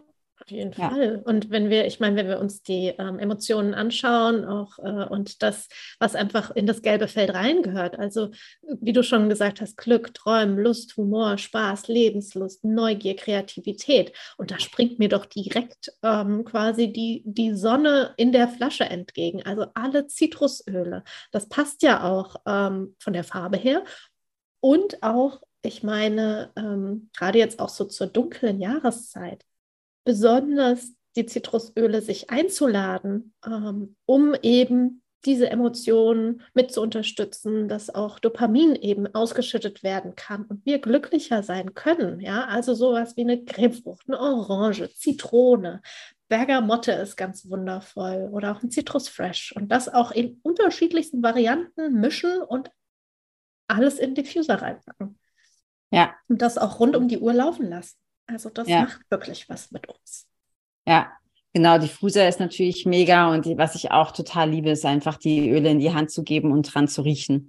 auf 0.48 0.50
jeden 0.50 0.72
ja. 0.72 0.88
Fall. 0.88 1.22
Und 1.24 1.50
wenn 1.50 1.68
wir, 1.68 1.86
ich 1.86 2.00
meine, 2.00 2.16
wenn 2.16 2.28
wir 2.28 2.40
uns 2.40 2.62
die 2.62 2.94
ähm, 2.98 3.18
Emotionen 3.18 3.74
anschauen, 3.74 4.44
auch 4.46 4.78
äh, 4.78 5.04
und 5.04 5.42
das, 5.42 5.68
was 5.98 6.14
einfach 6.14 6.50
in 6.50 6.66
das 6.66 6.80
gelbe 6.80 7.06
Feld 7.06 7.34
reingehört, 7.34 7.98
also 7.98 8.30
wie 8.62 8.94
du 8.94 9.02
schon 9.02 9.28
gesagt 9.28 9.60
hast, 9.60 9.76
Glück, 9.76 10.14
Träumen, 10.14 10.58
Lust, 10.58 10.96
Humor, 10.96 11.36
Spaß, 11.36 11.88
Lebenslust, 11.88 12.64
Neugier, 12.64 13.14
Kreativität. 13.14 14.12
Und 14.38 14.50
da 14.50 14.58
springt 14.58 14.98
mir 14.98 15.10
doch 15.10 15.26
direkt 15.26 15.92
ähm, 16.02 16.44
quasi 16.44 16.92
die, 16.92 17.22
die 17.26 17.54
Sonne 17.54 18.14
in 18.16 18.32
der 18.32 18.48
Flasche 18.48 18.84
entgegen. 18.84 19.42
Also 19.44 19.66
alle 19.74 20.06
Zitrusöle. 20.06 21.04
Das 21.30 21.48
passt 21.48 21.82
ja 21.82 22.04
auch 22.04 22.36
ähm, 22.46 22.96
von 22.98 23.12
der 23.12 23.24
Farbe 23.24 23.58
her. 23.58 23.84
Und 24.60 25.02
auch, 25.02 25.42
ich 25.62 25.82
meine, 25.82 26.52
ähm, 26.56 27.10
gerade 27.16 27.38
jetzt 27.38 27.60
auch 27.60 27.68
so 27.68 27.84
zur 27.84 28.06
dunklen 28.06 28.60
Jahreszeit 28.60 29.44
besonders 30.08 30.94
die 31.16 31.26
Zitrusöle 31.26 32.00
sich 32.00 32.30
einzuladen, 32.30 33.34
ähm, 33.44 33.94
um 34.06 34.34
eben 34.40 35.02
diese 35.26 35.50
Emotionen 35.50 36.40
mit 36.54 36.72
zu 36.72 36.80
unterstützen, 36.80 37.68
dass 37.68 37.94
auch 37.94 38.18
Dopamin 38.18 38.74
eben 38.74 39.06
ausgeschüttet 39.14 39.82
werden 39.82 40.14
kann 40.14 40.46
und 40.46 40.64
wir 40.64 40.78
glücklicher 40.78 41.42
sein 41.42 41.74
können. 41.74 42.20
Ja, 42.20 42.46
also 42.46 42.72
sowas 42.72 43.18
wie 43.18 43.20
eine 43.20 43.44
Grapefrucht, 43.44 44.08
eine 44.08 44.18
Orange, 44.18 44.88
Zitrone, 44.94 45.82
Bergamotte 46.30 46.92
ist 46.92 47.16
ganz 47.16 47.46
wundervoll 47.50 48.30
oder 48.32 48.52
auch 48.52 48.62
ein 48.62 48.70
Citrus 48.70 49.10
Fresh 49.10 49.52
und 49.56 49.68
das 49.70 49.90
auch 49.92 50.10
in 50.10 50.40
unterschiedlichsten 50.42 51.22
Varianten 51.22 52.00
mischen 52.00 52.40
und 52.40 52.70
alles 53.66 53.98
in 53.98 54.14
Diffuser 54.14 54.62
reinpacken. 54.62 55.18
Ja. 55.90 56.14
Und 56.28 56.40
das 56.40 56.56
auch 56.56 56.80
rund 56.80 56.96
um 56.96 57.08
die 57.08 57.18
Uhr 57.18 57.34
laufen 57.34 57.68
lassen. 57.68 57.98
Also 58.28 58.50
das 58.50 58.68
ja. 58.68 58.82
macht 58.82 59.00
wirklich 59.10 59.48
was 59.48 59.72
mit 59.72 59.88
uns. 59.88 60.28
Ja, 60.86 61.12
Genau, 61.54 61.78
Diffuser 61.78 62.28
ist 62.28 62.40
natürlich 62.40 62.84
mega 62.84 63.32
und 63.32 63.46
was 63.56 63.74
ich 63.74 63.90
auch 63.90 64.12
total 64.12 64.50
liebe, 64.50 64.70
ist 64.70 64.84
einfach 64.84 65.16
die 65.16 65.50
Öle 65.50 65.70
in 65.70 65.78
die 65.78 65.92
Hand 65.92 66.10
zu 66.10 66.22
geben 66.22 66.52
und 66.52 66.72
dran 66.72 66.88
zu 66.88 67.02
riechen. 67.02 67.48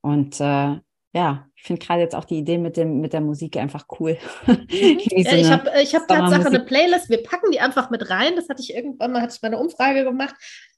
Und 0.00 0.40
äh, 0.40 0.80
ja, 1.12 1.46
ich 1.54 1.62
finde 1.62 1.86
gerade 1.86 2.00
jetzt 2.00 2.14
auch 2.14 2.24
die 2.24 2.38
Idee 2.38 2.58
mit, 2.58 2.76
dem, 2.76 3.00
mit 3.00 3.12
der 3.12 3.20
Musik 3.20 3.56
einfach 3.56 3.86
cool. 4.00 4.18
Mhm. 4.46 4.98
ja, 5.10 5.32
ich 5.36 5.50
habe 5.50 5.70
ich 5.80 5.94
hab 5.94 6.08
Tatsache 6.08 6.46
eine 6.46 6.60
Playlist, 6.60 7.08
wir 7.10 7.22
packen 7.22 7.50
die 7.52 7.60
einfach 7.60 7.90
mit 7.90 8.10
rein. 8.10 8.34
Das 8.34 8.48
hatte 8.48 8.62
ich 8.62 8.74
irgendwann 8.74 9.12
mal, 9.12 9.22
hatte 9.22 9.34
ich 9.36 9.42
mal 9.42 9.48
eine 9.48 9.58
Umfrage 9.58 10.04
gemacht. 10.04 10.34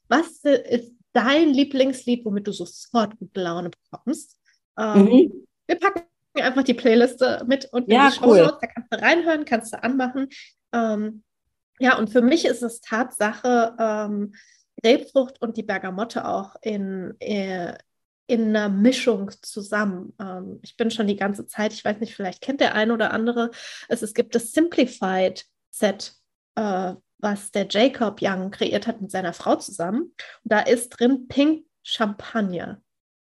Was 0.08 0.40
ist 0.44 0.92
dein 1.12 1.54
Lieblingslied, 1.54 2.24
womit 2.24 2.46
du 2.46 2.52
sofort 2.52 3.18
gute 3.18 3.40
Laune 3.40 3.70
bekommst? 3.70 4.38
Ähm, 4.78 5.04
mhm. 5.04 5.46
Wir 5.66 5.78
packen 5.78 6.02
einfach 6.42 6.62
die 6.62 6.74
Playliste 6.74 7.44
mit 7.46 7.66
und 7.72 7.90
ja, 7.90 8.08
die 8.08 8.16
Show 8.16 8.26
cool. 8.26 8.58
da 8.60 8.66
kannst 8.66 8.92
du 8.92 9.00
reinhören, 9.00 9.44
kannst 9.44 9.72
du 9.72 9.82
anmachen. 9.82 10.28
Ähm, 10.72 11.22
ja, 11.78 11.98
und 11.98 12.10
für 12.10 12.22
mich 12.22 12.44
ist 12.44 12.62
es 12.62 12.80
Tatsache, 12.80 13.74
ähm, 13.78 14.34
Grapefrucht 14.82 15.40
und 15.40 15.56
die 15.56 15.62
Bergamotte 15.62 16.26
auch 16.26 16.56
in, 16.62 17.14
äh, 17.20 17.76
in 18.26 18.48
einer 18.48 18.68
Mischung 18.68 19.30
zusammen. 19.42 20.14
Ähm, 20.20 20.60
ich 20.62 20.76
bin 20.76 20.90
schon 20.90 21.06
die 21.06 21.16
ganze 21.16 21.46
Zeit, 21.46 21.72
ich 21.72 21.84
weiß 21.84 22.00
nicht, 22.00 22.14
vielleicht 22.14 22.40
kennt 22.40 22.60
der 22.60 22.74
ein 22.74 22.90
oder 22.90 23.12
andere, 23.12 23.50
es, 23.88 24.02
es 24.02 24.14
gibt 24.14 24.34
das 24.34 24.52
Simplified 24.52 25.44
Set, 25.70 26.14
äh, 26.56 26.94
was 27.18 27.50
der 27.50 27.66
Jacob 27.68 28.20
Young 28.20 28.50
kreiert 28.50 28.86
hat 28.86 29.00
mit 29.00 29.10
seiner 29.10 29.32
Frau 29.32 29.56
zusammen. 29.56 30.02
Und 30.02 30.16
da 30.44 30.60
ist 30.60 30.90
drin 30.90 31.28
Pink 31.28 31.66
Champagner. 31.82 32.82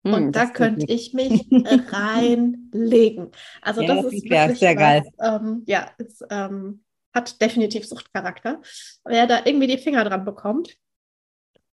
Hm, 0.06 0.14
und 0.14 0.32
da 0.34 0.46
könnte 0.46 0.86
ich 0.88 1.14
mich 1.14 1.48
reinlegen. 1.92 3.32
Also 3.62 3.82
ja, 3.82 3.88
das, 3.88 4.06
das, 4.06 4.14
ist 4.14 4.30
wirklich 4.30 4.60
sehr 4.60 4.76
was, 4.76 4.80
geil. 4.80 5.04
Ähm, 5.20 5.64
ja, 5.66 5.90
ist, 5.98 6.24
ähm, 6.30 6.84
hat 7.14 7.42
definitiv 7.42 7.88
Suchtcharakter. 7.88 8.62
Wer 9.04 9.26
da 9.26 9.42
irgendwie 9.46 9.68
die 9.68 9.80
Finger 9.80 10.04
dran 10.04 10.24
bekommt, 10.24 10.78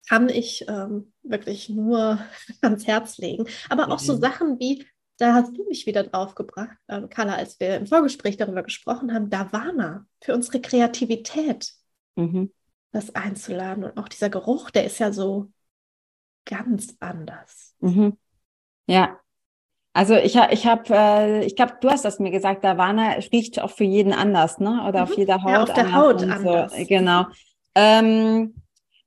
kann 0.09 0.29
ich 0.29 0.65
ähm, 0.69 1.13
wirklich 1.23 1.69
nur 1.69 2.19
ans 2.63 2.87
Herz 2.87 3.19
legen. 3.19 3.47
Aber 3.69 3.93
auch 3.93 4.01
so 4.01 4.17
mhm. 4.17 4.21
Sachen 4.21 4.59
wie, 4.59 4.85
da 5.19 5.35
hast 5.35 5.57
du 5.57 5.65
mich 5.69 5.87
wieder 5.87 6.03
drauf 6.03 6.35
gebracht, 6.35 6.77
ähm, 6.89 7.09
Carla, 7.09 7.35
als 7.35 7.61
wir 7.61 7.77
im 7.77 7.87
Vorgespräch 7.87 8.37
darüber 8.37 8.63
gesprochen 8.65 9.15
haben, 9.15 9.31
Davana 9.31 10.07
für 10.21 10.35
unsere 10.35 10.61
Kreativität, 10.61 11.73
mhm. 12.17 12.53
das 12.91 13.15
einzuladen. 13.15 13.85
Und 13.85 13.97
auch 13.99 14.09
dieser 14.09 14.31
Geruch, 14.31 14.71
der 14.71 14.85
ist 14.85 14.99
ja 14.99 15.13
so 15.13 15.53
ganz 16.47 16.97
anders. 17.01 17.75
Mhm. 17.81 18.17
Ja, 18.87 19.19
also 19.97 20.15
ich, 20.15 20.37
ich 20.51 20.67
habe, 20.67 20.83
äh, 20.91 21.47
ich 21.47 21.57
glaube, 21.57 21.79
du 21.81 21.89
hast 21.89 22.05
das 22.05 22.19
mir 22.19 22.31
gesagt, 22.31 22.63
Davana 22.63 23.13
riecht 23.33 23.63
auch 23.63 23.71
für 23.71 23.85
jeden 23.85 24.13
anders, 24.13 24.59
ne? 24.59 24.85
Oder 24.87 24.99
mhm. 24.99 25.05
auf 25.05 25.17
jeder 25.17 25.43
Haut. 25.43 25.51
Ja, 25.51 25.63
auf 25.63 25.73
der 25.73 25.95
Haut 25.95 26.23
anders. 26.23 26.77
So. 26.77 26.85
Genau. 26.87 27.25
Ähm, 27.75 28.55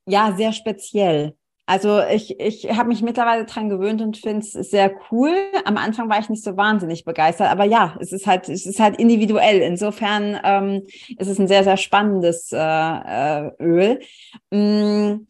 ja, 0.07 0.33
sehr 0.35 0.51
speziell. 0.51 1.35
Also 1.67 2.01
ich, 2.01 2.39
ich 2.39 2.75
habe 2.75 2.89
mich 2.89 3.03
mittlerweile 3.03 3.45
dran 3.45 3.69
gewöhnt 3.69 4.01
und 4.01 4.17
finde 4.17 4.39
es 4.39 4.53
sehr 4.53 4.91
cool. 5.11 5.35
Am 5.65 5.77
Anfang 5.77 6.09
war 6.09 6.17
ich 6.17 6.29
nicht 6.29 6.43
so 6.43 6.57
wahnsinnig 6.57 7.05
begeistert, 7.05 7.51
aber 7.51 7.65
ja, 7.65 7.95
es 7.99 8.11
ist 8.11 8.25
halt, 8.25 8.49
es 8.49 8.65
ist 8.65 8.79
halt 8.79 8.97
individuell. 8.97 9.61
Insofern 9.61 10.39
ähm, 10.43 10.87
ist 11.19 11.27
es 11.27 11.39
ein 11.39 11.47
sehr, 11.47 11.63
sehr 11.63 11.77
spannendes 11.77 12.51
äh, 12.51 12.57
äh, 12.57 13.51
Öl. 13.59 13.99
Mm 14.49 15.27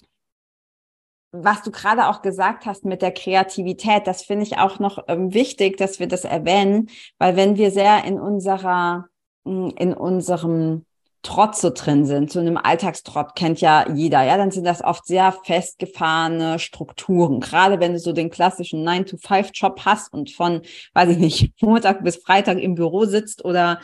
was 1.32 1.62
du 1.62 1.72
gerade 1.72 2.08
auch 2.08 2.22
gesagt 2.22 2.66
hast 2.66 2.86
mit 2.86 3.02
der 3.02 3.12
Kreativität, 3.12 4.08
das 4.08 4.24
finde 4.24 4.44
ich 4.44 4.58
auch 4.58 4.80
noch 4.80 5.04
ähm, 5.08 5.34
wichtig, 5.34 5.78
dass 5.78 6.00
wir 6.00 6.08
das 6.08 6.26
erwähnen, 6.26 6.90
weil 7.18 7.36
wenn 7.36 7.58
wir 7.58 7.72
sehr 7.72 8.04
in 8.04 8.20
unserer, 8.20 9.08
hm, 9.46 9.74
in 9.78 9.94
unserem 9.94 10.86
Trott 11.22 11.56
so 11.58 11.70
drin 11.70 12.06
sind, 12.06 12.32
so 12.32 12.40
einem 12.40 12.58
Alltagstrott 12.58 13.36
kennt 13.36 13.60
ja 13.60 13.90
jeder, 13.92 14.24
ja, 14.24 14.38
dann 14.38 14.52
sind 14.52 14.64
das 14.64 14.82
oft 14.82 15.06
sehr 15.06 15.34
festgefahrene 15.44 16.60
Strukturen. 16.60 17.42
Gerade 17.42 17.80
wenn 17.82 17.92
du 17.92 18.00
so 18.00 18.14
den 18.14 18.30
klassischen 18.30 18.88
9-to-5-Job 18.88 19.82
hast 19.84 20.14
und 20.14 20.32
von, 20.32 20.62
weiß 20.94 21.10
ich 21.10 21.18
nicht, 21.18 21.54
Montag 21.62 22.04
bis 22.04 22.18
Freitag 22.18 22.58
im 22.60 22.76
Büro 22.76 23.04
sitzt 23.06 23.44
oder 23.44 23.82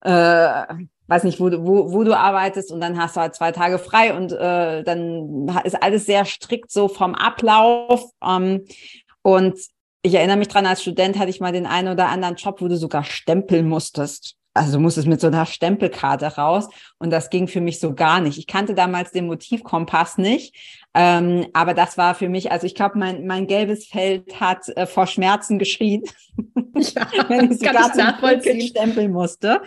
äh, 0.00 0.64
weiß 1.06 1.24
nicht, 1.24 1.40
wo, 1.40 1.50
wo, 1.50 1.92
wo 1.92 2.04
du 2.04 2.16
arbeitest 2.16 2.72
und 2.72 2.80
dann 2.80 2.98
hast 2.98 3.16
du 3.16 3.20
halt 3.20 3.34
zwei 3.34 3.52
Tage 3.52 3.78
frei 3.78 4.16
und 4.16 4.32
äh, 4.32 4.82
dann 4.82 5.48
ist 5.64 5.82
alles 5.82 6.06
sehr 6.06 6.24
strikt 6.24 6.70
so 6.70 6.88
vom 6.88 7.14
Ablauf. 7.14 8.04
Ähm, 8.22 8.64
und 9.22 9.58
ich 10.02 10.14
erinnere 10.14 10.36
mich 10.36 10.48
dran, 10.48 10.66
als 10.66 10.82
Student 10.82 11.18
hatte 11.18 11.30
ich 11.30 11.40
mal 11.40 11.52
den 11.52 11.66
einen 11.66 11.88
oder 11.88 12.08
anderen 12.08 12.36
Job, 12.36 12.60
wo 12.60 12.68
du 12.68 12.76
sogar 12.76 13.04
stempeln 13.04 13.68
musstest 13.68 14.36
also 14.54 14.74
du 14.74 14.80
musstest 14.80 15.08
mit 15.08 15.20
so 15.20 15.26
einer 15.26 15.46
Stempelkarte 15.46 16.26
raus 16.36 16.68
und 16.98 17.10
das 17.10 17.28
ging 17.28 17.48
für 17.48 17.60
mich 17.60 17.80
so 17.80 17.94
gar 17.94 18.20
nicht. 18.20 18.38
Ich 18.38 18.46
kannte 18.46 18.74
damals 18.74 19.10
den 19.10 19.26
Motivkompass 19.26 20.16
nicht, 20.16 20.54
ähm, 20.94 21.46
aber 21.52 21.74
das 21.74 21.98
war 21.98 22.14
für 22.14 22.28
mich, 22.28 22.52
also 22.52 22.66
ich 22.66 22.76
glaube, 22.76 22.96
mein, 22.96 23.26
mein 23.26 23.48
gelbes 23.48 23.86
Feld 23.86 24.40
hat 24.40 24.68
äh, 24.76 24.86
vor 24.86 25.08
Schmerzen 25.08 25.58
geschrien, 25.58 26.04
ja, 26.76 27.06
wenn 27.28 27.50
ich 27.50 27.58
sogar 27.58 27.92
zum 27.92 28.60
stempeln 28.60 29.10
musste. 29.10 29.60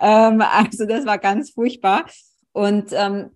Ähm, 0.00 0.42
also 0.42 0.86
das 0.86 1.06
war 1.06 1.18
ganz 1.18 1.50
furchtbar. 1.50 2.04
Und 2.52 2.86
ähm, 2.92 3.30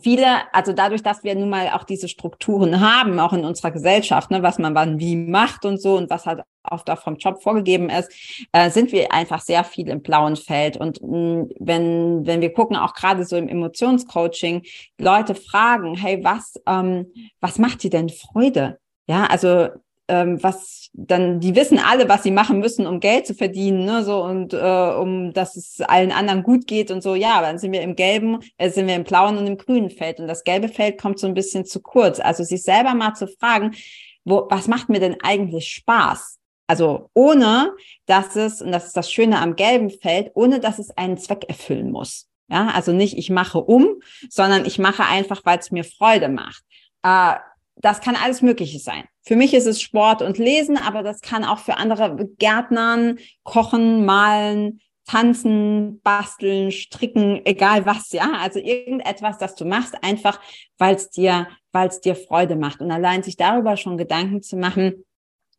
viele, 0.00 0.26
also 0.52 0.72
dadurch, 0.72 1.02
dass 1.02 1.24
wir 1.24 1.34
nun 1.34 1.50
mal 1.50 1.70
auch 1.70 1.84
diese 1.84 2.08
Strukturen 2.08 2.80
haben, 2.80 3.18
auch 3.18 3.32
in 3.32 3.44
unserer 3.44 3.70
Gesellschaft, 3.70 4.30
ne, 4.30 4.42
was 4.42 4.58
man 4.58 4.74
wann 4.74 4.98
wie 4.98 5.16
macht 5.16 5.64
und 5.64 5.80
so 5.80 5.96
und 5.96 6.10
was 6.10 6.26
halt 6.26 6.42
auch 6.62 6.84
vom 6.98 7.16
Job 7.16 7.42
vorgegeben 7.42 7.88
ist, 7.88 8.12
äh, 8.52 8.70
sind 8.70 8.92
wir 8.92 9.12
einfach 9.12 9.40
sehr 9.40 9.64
viel 9.64 9.88
im 9.88 10.02
blauen 10.02 10.36
Feld. 10.36 10.76
Und 10.76 11.00
mh, 11.02 11.08
mm, 11.08 11.48
wenn, 11.58 12.26
wenn 12.26 12.40
wir 12.40 12.52
gucken, 12.52 12.76
auch 12.76 12.94
gerade 12.94 13.24
so 13.24 13.36
im 13.36 13.48
Emotionscoaching, 13.48 14.62
Leute 14.98 15.34
fragen, 15.34 15.94
hey, 15.94 16.22
was, 16.22 16.54
ähm, 16.66 17.06
was 17.40 17.58
macht 17.58 17.82
dir 17.82 17.90
denn 17.90 18.08
Freude? 18.08 18.78
Ja, 19.06 19.26
also 19.26 19.68
ähm, 20.10 20.42
was 20.42 20.80
dann, 20.92 21.38
die 21.40 21.54
wissen 21.54 21.78
alle, 21.78 22.08
was 22.08 22.24
sie 22.24 22.32
machen 22.32 22.58
müssen, 22.58 22.86
um 22.86 22.98
Geld 22.98 23.26
zu 23.26 23.34
verdienen, 23.34 23.84
ne, 23.84 24.04
so 24.04 24.22
und 24.24 24.52
äh, 24.52 24.56
um, 24.56 25.32
dass 25.32 25.56
es 25.56 25.80
allen 25.80 26.10
anderen 26.10 26.42
gut 26.42 26.66
geht 26.66 26.90
und 26.90 27.02
so. 27.02 27.14
Ja, 27.14 27.40
dann 27.40 27.58
sind 27.58 27.72
wir 27.72 27.82
im 27.82 27.94
gelben, 27.94 28.40
äh, 28.58 28.70
sind 28.70 28.88
wir 28.88 28.96
im 28.96 29.04
blauen 29.04 29.38
und 29.38 29.46
im 29.46 29.56
grünen 29.56 29.90
Feld 29.90 30.18
und 30.18 30.26
das 30.26 30.42
gelbe 30.44 30.68
Feld 30.68 31.00
kommt 31.00 31.18
so 31.20 31.26
ein 31.26 31.34
bisschen 31.34 31.64
zu 31.64 31.80
kurz. 31.80 32.18
Also 32.18 32.42
sich 32.42 32.62
selber 32.62 32.94
mal 32.94 33.14
zu 33.14 33.28
fragen, 33.28 33.72
wo, 34.24 34.46
was 34.50 34.68
macht 34.68 34.88
mir 34.88 35.00
denn 35.00 35.16
eigentlich 35.22 35.68
Spaß? 35.68 36.38
Also 36.66 37.10
ohne, 37.14 37.72
dass 38.06 38.36
es, 38.36 38.60
und 38.60 38.72
das 38.72 38.86
ist 38.86 38.96
das 38.96 39.10
Schöne 39.10 39.38
am 39.40 39.56
gelben 39.56 39.90
Feld, 39.90 40.30
ohne 40.34 40.60
dass 40.60 40.78
es 40.78 40.96
einen 40.96 41.18
Zweck 41.18 41.44
erfüllen 41.48 41.90
muss. 41.90 42.28
Ja, 42.48 42.68
also 42.74 42.92
nicht 42.92 43.16
ich 43.16 43.30
mache 43.30 43.58
um, 43.58 44.00
sondern 44.28 44.64
ich 44.64 44.78
mache 44.78 45.04
einfach, 45.04 45.42
weil 45.44 45.58
es 45.58 45.70
mir 45.70 45.84
Freude 45.84 46.28
macht. 46.28 46.64
Äh, 47.02 47.36
das 47.80 48.00
kann 48.00 48.16
alles 48.16 48.42
Mögliche 48.42 48.78
sein. 48.78 49.04
Für 49.22 49.36
mich 49.36 49.54
ist 49.54 49.66
es 49.66 49.80
Sport 49.80 50.22
und 50.22 50.38
Lesen, 50.38 50.76
aber 50.76 51.02
das 51.02 51.20
kann 51.20 51.44
auch 51.44 51.58
für 51.58 51.76
andere 51.76 52.28
Gärtnern, 52.38 53.18
Kochen, 53.42 54.04
Malen, 54.04 54.80
Tanzen, 55.06 56.00
Basteln, 56.02 56.70
Stricken, 56.70 57.44
egal 57.44 57.84
was, 57.86 58.12
ja. 58.12 58.32
Also 58.40 58.58
irgendetwas, 58.60 59.38
das 59.38 59.54
du 59.54 59.64
machst, 59.64 59.94
einfach 60.02 60.40
weil 60.78 60.94
es 60.94 61.10
dir, 61.10 61.48
weil 61.72 61.88
es 61.88 62.00
dir 62.00 62.14
Freude 62.14 62.56
macht. 62.56 62.80
Und 62.80 62.90
allein 62.90 63.22
sich 63.22 63.36
darüber 63.36 63.76
schon 63.76 63.98
Gedanken 63.98 64.42
zu 64.42 64.56
machen, 64.56 65.04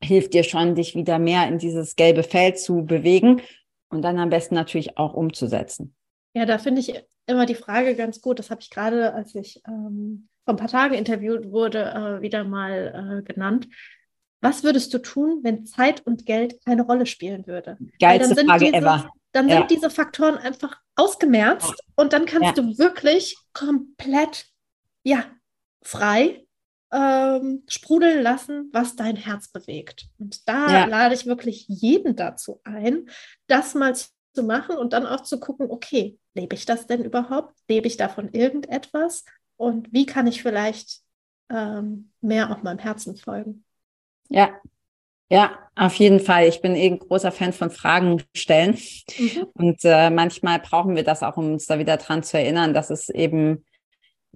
hilft 0.02 0.34
dir 0.34 0.44
schon, 0.44 0.76
dich 0.76 0.96
wieder 0.96 1.20
mehr 1.20 1.48
in 1.48 1.58
dieses 1.58 1.96
gelbe 1.96 2.24
Feld 2.24 2.60
zu 2.60 2.86
bewegen 2.86 3.42
und 3.90 4.04
dann 4.04 4.20
am 4.20 4.30
besten 4.30 4.56
natürlich 4.56 4.98
auch 4.98 5.14
umzusetzen. 5.14 5.96
Ja, 6.34 6.46
da 6.46 6.58
finde 6.58 6.82
ich 6.82 6.94
immer 7.28 7.46
die 7.46 7.56
Frage 7.56 7.96
ganz 7.96 8.22
gut. 8.22 8.40
Das 8.40 8.50
habe 8.50 8.62
ich 8.62 8.70
gerade, 8.70 9.14
als 9.14 9.36
ich 9.36 9.62
ähm, 9.68 10.30
vor 10.46 10.54
ein 10.54 10.58
paar 10.58 10.68
Tagen 10.68 10.96
interviewt 10.96 11.52
wurde, 11.52 11.84
äh, 12.20 12.22
wieder 12.22 12.44
mal 12.44 13.22
äh, 13.22 13.34
genannt. 13.34 13.68
Was 14.42 14.64
würdest 14.64 14.94
du 14.94 14.98
tun, 14.98 15.42
wenn 15.44 15.66
Zeit 15.66 16.06
und 16.06 16.26
Geld 16.26 16.64
keine 16.66 16.82
Rolle 16.82 17.06
spielen 17.06 17.46
würde? 17.46 17.78
Geilste 18.00 18.36
Frage 18.46 18.66
diese, 18.66 18.78
ever. 18.78 19.10
Dann 19.34 19.48
ja. 19.48 19.58
sind 19.58 19.72
diese 19.72 19.90
Faktoren 19.90 20.38
einfach 20.38 20.80
ausgemerzt 20.96 21.76
und 21.96 22.14
dann 22.14 22.26
kannst 22.26 22.58
ja. 22.58 22.64
du 22.64 22.78
wirklich 22.78 23.38
komplett, 23.54 24.46
ja, 25.04 25.26
frei 25.84 26.46
ähm, 26.92 27.64
sprudeln 27.68 28.22
lassen, 28.22 28.70
was 28.74 28.96
dein 28.96 29.16
Herz 29.16 29.48
bewegt. 29.50 30.08
Und 30.20 30.48
da 30.48 30.72
ja. 30.72 30.86
lade 30.86 31.16
ich 31.16 31.26
wirklich 31.26 31.66
jeden 31.68 32.16
dazu 32.16 32.62
ein, 32.64 33.10
das 33.48 33.76
mal 33.76 33.96
zu 33.96 34.44
machen 34.44 34.78
und 34.78 34.94
dann 34.94 35.06
auch 35.06 35.22
zu 35.22 35.40
gucken, 35.40 35.70
okay, 35.70 36.18
lebe 36.34 36.56
ich 36.56 36.66
das 36.66 36.88
denn 36.88 37.04
überhaupt? 37.04 37.56
Lebe 37.70 37.88
ich 37.88 37.98
davon 37.98 38.30
irgendetwas? 38.34 39.24
Und 39.62 39.94
wie 39.94 40.06
kann 40.06 40.28
ich 40.28 40.42
vielleicht 40.42 41.02
ähm, 41.52 42.12
mehr 42.22 42.52
auch 42.52 42.64
meinem 42.64 42.80
Herzen 42.80 43.16
folgen. 43.16 43.64
Ja, 44.30 44.50
ja, 45.30 45.58
auf 45.76 45.96
jeden 45.96 46.20
Fall. 46.20 46.48
Ich 46.48 46.62
bin 46.62 46.76
eh 46.76 46.88
ein 46.88 47.00
großer 47.00 47.32
Fan 47.32 47.54
von 47.54 47.70
Fragen 47.70 48.22
stellen. 48.36 48.78
Mhm. 49.18 49.48
Und 49.54 49.80
äh, 49.84 50.10
manchmal 50.10 50.60
brauchen 50.60 50.96
wir 50.96 51.04
das 51.04 51.24
auch, 51.24 51.38
um 51.38 51.54
uns 51.54 51.66
da 51.68 51.80
wieder 51.80 51.98
dran 51.98 52.24
zu 52.24 52.38
erinnern, 52.38 52.74
dass 52.74 52.90
es 52.90 53.10
eben 53.10 53.66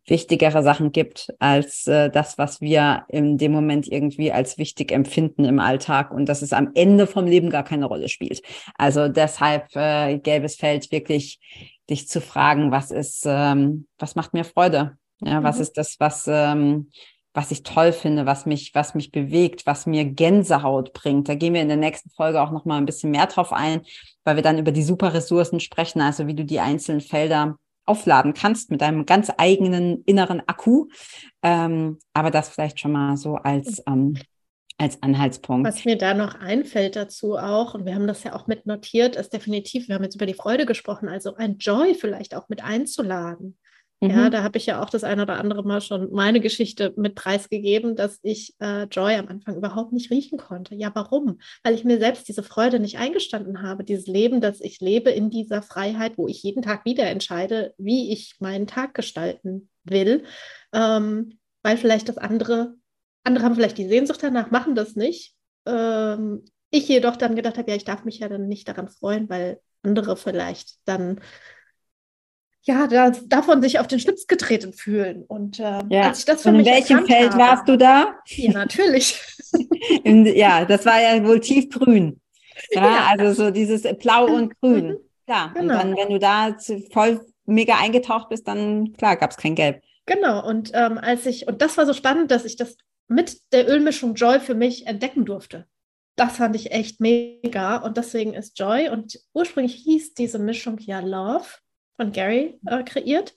wichtigere 0.08 0.62
Sachen 0.62 0.92
gibt 0.92 1.34
als 1.40 1.88
äh, 1.88 2.10
das, 2.10 2.38
was 2.38 2.62
wir 2.62 3.06
in 3.10 3.38
dem 3.38 3.52
Moment 3.52 3.88
irgendwie 3.88 4.32
als 4.32 4.58
wichtig 4.58 4.92
empfinden 4.92 5.44
im 5.46 5.60
Alltag 5.60 6.12
und 6.12 6.30
dass 6.30 6.44
es 6.44 6.54
am 6.54 6.72
Ende 6.76 7.08
vom 7.08 7.26
Leben 7.26 7.50
gar 7.50 7.64
keine 7.64 7.86
Rolle 7.88 8.08
spielt. 8.08 8.42
Also 8.76 9.08
deshalb 9.08 9.76
äh, 9.76 10.20
gelbes 10.20 10.56
Feld 10.56 10.92
wirklich 10.92 11.40
dich 11.90 12.08
zu 12.08 12.22
fragen, 12.22 12.72
was 12.72 12.92
ist, 12.92 13.24
ähm, 13.26 13.88
was 13.98 14.16
macht 14.16 14.34
mir 14.34 14.44
Freude? 14.44 14.98
Ja, 15.22 15.40
mhm. 15.40 15.44
was 15.44 15.60
ist 15.60 15.74
das, 15.78 15.96
was 16.00 16.26
ähm, 16.28 16.90
was 17.36 17.52
ich 17.52 17.64
toll 17.64 17.92
finde, 17.92 18.26
was 18.26 18.46
mich, 18.46 18.74
was 18.74 18.96
mich 18.96 19.12
bewegt, 19.12 19.66
was 19.66 19.86
mir 19.86 20.06
Gänsehaut 20.06 20.94
bringt. 20.94 21.28
Da 21.28 21.36
gehen 21.36 21.54
wir 21.54 21.62
in 21.62 21.68
der 21.68 21.78
nächsten 21.78 22.10
Folge 22.10 22.42
auch 22.42 22.52
noch 22.52 22.64
mal 22.64 22.78
ein 22.78 22.86
bisschen 22.86 23.12
mehr 23.12 23.28
drauf 23.28 23.52
ein, 23.52 23.82
weil 24.24 24.38
wir 24.38 24.44
dann 24.44 24.58
über 24.58 24.72
die 24.72 24.84
Superressourcen 24.84 25.60
sprechen, 25.60 26.02
also 26.02 26.28
wie 26.28 26.34
du 26.34 26.46
die 26.46 26.62
einzelnen 26.62 27.02
Felder 27.02 27.58
aufladen 27.86 28.34
kannst 28.34 28.72
mit 28.72 28.82
deinem 28.82 29.06
ganz 29.06 29.32
eigenen 29.38 30.02
inneren 30.06 30.42
Akku. 30.48 30.88
Ähm, 31.44 32.00
aber 32.14 32.32
das 32.32 32.50
vielleicht 32.50 32.80
schon 32.80 32.94
mal 32.94 33.18
so 33.18 33.36
als, 33.36 33.84
ähm, 33.86 34.18
als 34.78 35.04
Anhaltspunkt. 35.04 35.68
Was 35.68 35.84
mir 35.84 35.98
da 35.98 36.14
noch 36.14 36.36
einfällt 36.36 36.96
dazu 36.96 37.38
auch, 37.38 37.76
und 37.76 37.86
wir 37.86 37.96
haben 37.96 38.08
das 38.08 38.24
ja 38.24 38.34
auch 38.34 38.48
mit 38.48 38.66
notiert, 38.66 39.18
ist 39.18 39.34
definitiv, 39.34 39.90
wir 39.90 39.96
haben 39.96 40.04
jetzt 40.04 40.16
über 40.16 40.26
die 40.26 40.34
Freude 40.34 40.66
gesprochen, 40.66 41.10
also 41.10 41.36
ein 41.36 41.58
Joy 41.58 41.96
vielleicht 41.96 42.34
auch 42.34 42.48
mit 42.48 42.64
einzuladen. 42.64 43.58
Mhm. 44.02 44.10
Ja, 44.10 44.30
da 44.30 44.44
habe 44.44 44.58
ich 44.58 44.66
ja 44.66 44.82
auch 44.82 44.90
das 44.90 45.04
eine 45.04 45.22
oder 45.22 45.38
andere 45.38 45.64
Mal 45.64 45.82
schon 45.82 46.12
meine 46.12 46.42
Geschichte 46.42 46.94
mit 46.98 47.16
preisgegeben, 47.16 47.96
dass 47.96 48.20
ich 48.24 48.54
äh, 48.60 48.84
Joy 48.84 49.16
am 49.16 49.28
Anfang 49.28 49.56
überhaupt 49.56 49.94
nicht 49.94 50.12
riechen 50.12 50.38
konnte. 50.38 50.76
Ja, 50.76 50.92
warum? 50.94 51.40
Weil 51.64 51.76
ich 51.76 51.86
mir 51.86 51.98
selbst 51.98 52.28
diese 52.28 52.44
Freude 52.44 52.80
nicht 52.80 52.98
eingestanden 52.98 53.62
habe, 53.62 53.84
dieses 53.84 54.08
Leben, 54.08 54.42
das 54.42 54.60
ich 54.62 54.80
lebe 54.82 55.12
in 55.12 55.30
dieser 55.30 55.62
Freiheit, 55.62 56.18
wo 56.18 56.28
ich 56.28 56.44
jeden 56.44 56.62
Tag 56.62 56.86
wieder 56.86 57.06
entscheide, 57.06 57.74
wie 57.78 58.12
ich 58.12 58.36
meinen 58.40 58.68
Tag 58.68 58.94
gestalten 58.94 59.70
will, 59.84 60.24
ähm, 60.74 61.40
weil 61.64 61.78
vielleicht 61.78 62.10
das 62.10 62.18
andere, 62.18 62.76
andere 63.24 63.46
haben 63.46 63.56
vielleicht 63.56 63.78
die 63.78 63.88
Sehnsucht 63.88 64.22
danach, 64.22 64.52
machen 64.52 64.76
das 64.76 64.96
nicht. 64.96 65.36
Ähm, 65.66 66.44
ich 66.70 66.88
jedoch 66.88 67.16
dann 67.16 67.36
gedacht 67.36 67.58
habe, 67.58 67.72
ja, 67.72 67.78
ich 67.78 67.86
darf 67.86 68.04
mich 68.04 68.20
ja 68.20 68.28
dann 68.28 68.48
nicht 68.48 68.68
daran 68.68 68.90
freuen, 68.90 69.30
weil 69.30 69.62
andere 69.84 70.18
vielleicht 70.18 70.80
dann 70.86 71.22
ja, 72.68 72.88
da, 72.88 73.12
davon 73.28 73.62
sich 73.62 73.80
auf 73.80 73.88
den 73.88 74.00
Schlips 74.00 74.26
getreten 74.28 74.74
fühlen. 74.74 75.24
Und 75.28 75.60
äh, 75.60 75.82
ja. 75.90 76.02
als 76.08 76.20
ich 76.20 76.26
das 76.26 76.42
für 76.42 76.50
Und 76.50 76.60
in 76.60 76.66
welchem 76.66 77.06
Feld 77.06 77.34
habe, 77.34 77.40
warst 77.40 77.70
du 77.70 77.78
da? 77.78 78.16
Ja, 78.26 78.52
natürlich. 78.54 79.22
in, 80.04 80.26
ja, 80.26 80.66
das 80.66 80.86
war 80.86 81.00
ja 81.00 81.24
wohl 81.26 81.40
tiefgrün. 81.40 82.20
Ja, 82.72 82.84
ja, 82.84 83.06
also 83.10 83.44
so 83.44 83.52
dieses 83.52 83.84
Blau 83.98 84.28
und 84.28 84.58
Grün. 84.62 84.88
Mhm. 84.88 84.98
Klar. 85.26 85.52
Genau. 85.54 85.62
Und 85.62 85.70
dann, 85.70 85.98
wenn 85.98 86.10
du 86.10 86.20
da 86.20 86.56
voll 86.94 87.20
mega 87.46 87.78
eingetaucht 87.78 88.30
bist, 88.30 88.48
dann 88.48 88.94
klar, 88.94 89.18
gab 89.18 89.32
es 89.32 89.38
kein 89.38 89.56
Gelb. 89.56 89.84
Genau. 90.06 90.48
Und 90.48 90.72
ähm, 90.74 90.98
als 90.98 91.26
ich, 91.26 91.48
und 91.50 91.62
das 91.62 91.78
war 91.78 91.86
so 91.86 91.92
spannend, 91.92 92.32
dass 92.32 92.46
ich 92.46 92.56
das 92.56 92.78
mit 93.10 93.40
der 93.52 93.68
Ölmischung 93.70 94.16
Joy 94.16 94.40
für 94.40 94.56
mich 94.56 94.88
entdecken 94.88 95.26
durfte. 95.26 95.68
Das 96.16 96.38
fand 96.38 96.56
ich 96.56 96.72
echt 96.72 97.02
mega. 97.02 97.76
Und 97.76 97.98
deswegen 97.98 98.34
ist 98.34 98.58
Joy. 98.58 98.88
Und 98.90 99.20
ursprünglich 99.34 99.76
hieß 99.76 100.14
diese 100.14 100.40
Mischung 100.40 100.78
ja 100.80 101.02
Love 101.02 101.46
von 101.98 102.12
Gary 102.12 102.60
äh, 102.66 102.84
kreiert. 102.84 103.36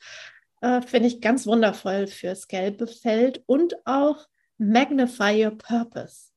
Äh, 0.61 0.83
Finde 0.83 1.09
ich 1.09 1.21
ganz 1.21 1.47
wundervoll 1.47 2.07
fürs 2.07 2.49
gelbe 2.49 2.87
Feld 2.87 3.43
und 3.47 3.75
auch 3.87 4.27
Magnify 4.59 5.45
Your 5.45 5.57
Purpose. 5.57 6.29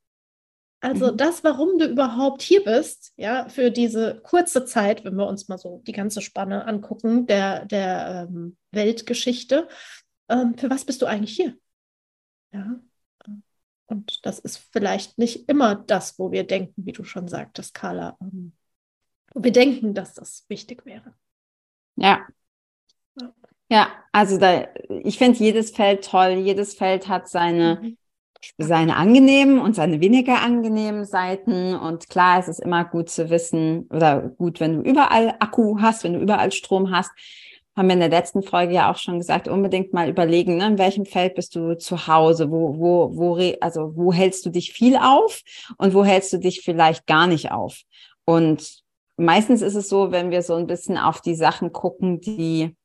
Also 0.79 1.11
mhm. 1.11 1.17
das, 1.17 1.43
warum 1.43 1.77
du 1.77 1.85
überhaupt 1.85 2.41
hier 2.41 2.63
bist, 2.63 3.13
ja, 3.15 3.47
für 3.49 3.69
diese 3.69 4.19
kurze 4.21 4.65
Zeit, 4.65 5.05
wenn 5.05 5.15
wir 5.15 5.27
uns 5.27 5.47
mal 5.47 5.59
so 5.59 5.81
die 5.85 5.91
ganze 5.91 6.21
Spanne 6.21 6.65
angucken 6.65 7.27
der, 7.27 7.65
der 7.65 8.27
ähm, 8.29 8.57
Weltgeschichte, 8.71 9.67
ähm, 10.27 10.57
für 10.57 10.71
was 10.71 10.85
bist 10.85 11.01
du 11.01 11.05
eigentlich 11.05 11.35
hier? 11.35 11.55
Ja. 12.51 12.79
Und 13.85 14.25
das 14.25 14.39
ist 14.39 14.57
vielleicht 14.71 15.17
nicht 15.17 15.49
immer 15.49 15.75
das, 15.75 16.17
wo 16.17 16.31
wir 16.31 16.47
denken, 16.47 16.85
wie 16.85 16.93
du 16.93 17.03
schon 17.03 17.27
sagtest, 17.27 17.73
Carla, 17.73 18.17
ähm, 18.21 18.53
wo 19.33 19.43
wir 19.43 19.51
denken, 19.51 19.93
dass 19.93 20.15
das 20.15 20.45
wichtig 20.47 20.85
wäre. 20.85 21.13
Ja. 21.95 22.25
Ja, 23.71 23.87
also 24.11 24.37
da, 24.37 24.67
ich 24.89 25.17
finde 25.17 25.39
jedes 25.39 25.71
Feld 25.71 26.03
toll. 26.03 26.31
Jedes 26.31 26.73
Feld 26.73 27.07
hat 27.07 27.29
seine, 27.29 27.79
mhm. 27.81 27.97
seine 28.57 28.97
angenehmen 28.97 29.59
und 29.59 29.75
seine 29.75 30.01
weniger 30.01 30.41
angenehmen 30.41 31.05
Seiten. 31.05 31.73
Und 31.73 32.09
klar, 32.09 32.39
es 32.39 32.49
ist 32.49 32.59
immer 32.59 32.83
gut 32.83 33.09
zu 33.09 33.29
wissen 33.29 33.87
oder 33.89 34.23
gut, 34.37 34.59
wenn 34.59 34.83
du 34.83 34.89
überall 34.89 35.35
Akku 35.39 35.79
hast, 35.79 36.03
wenn 36.03 36.13
du 36.13 36.19
überall 36.19 36.51
Strom 36.51 36.91
hast. 36.91 37.11
Haben 37.73 37.87
wir 37.87 37.93
in 37.93 38.01
der 38.01 38.09
letzten 38.09 38.43
Folge 38.43 38.73
ja 38.73 38.91
auch 38.91 38.97
schon 38.97 39.19
gesagt, 39.19 39.47
unbedingt 39.47 39.93
mal 39.93 40.09
überlegen, 40.09 40.57
ne, 40.57 40.67
in 40.67 40.77
welchem 40.77 41.05
Feld 41.05 41.35
bist 41.35 41.55
du 41.55 41.77
zu 41.77 42.07
Hause, 42.07 42.51
wo, 42.51 42.77
wo, 42.77 43.15
wo, 43.15 43.53
also 43.61 43.95
wo 43.95 44.11
hältst 44.11 44.45
du 44.45 44.49
dich 44.49 44.73
viel 44.73 44.97
auf 44.97 45.41
und 45.77 45.93
wo 45.93 46.03
hältst 46.03 46.33
du 46.33 46.39
dich 46.39 46.59
vielleicht 46.59 47.07
gar 47.07 47.27
nicht 47.27 47.53
auf. 47.53 47.83
Und 48.25 48.83
meistens 49.17 49.61
ist 49.61 49.75
es 49.75 49.89
so, 49.89 50.11
wenn 50.11 50.31
wir 50.31 50.41
so 50.41 50.55
ein 50.55 50.67
bisschen 50.67 50.97
auf 50.97 51.21
die 51.21 51.35
Sachen 51.35 51.71
gucken, 51.71 52.19
die 52.21 52.75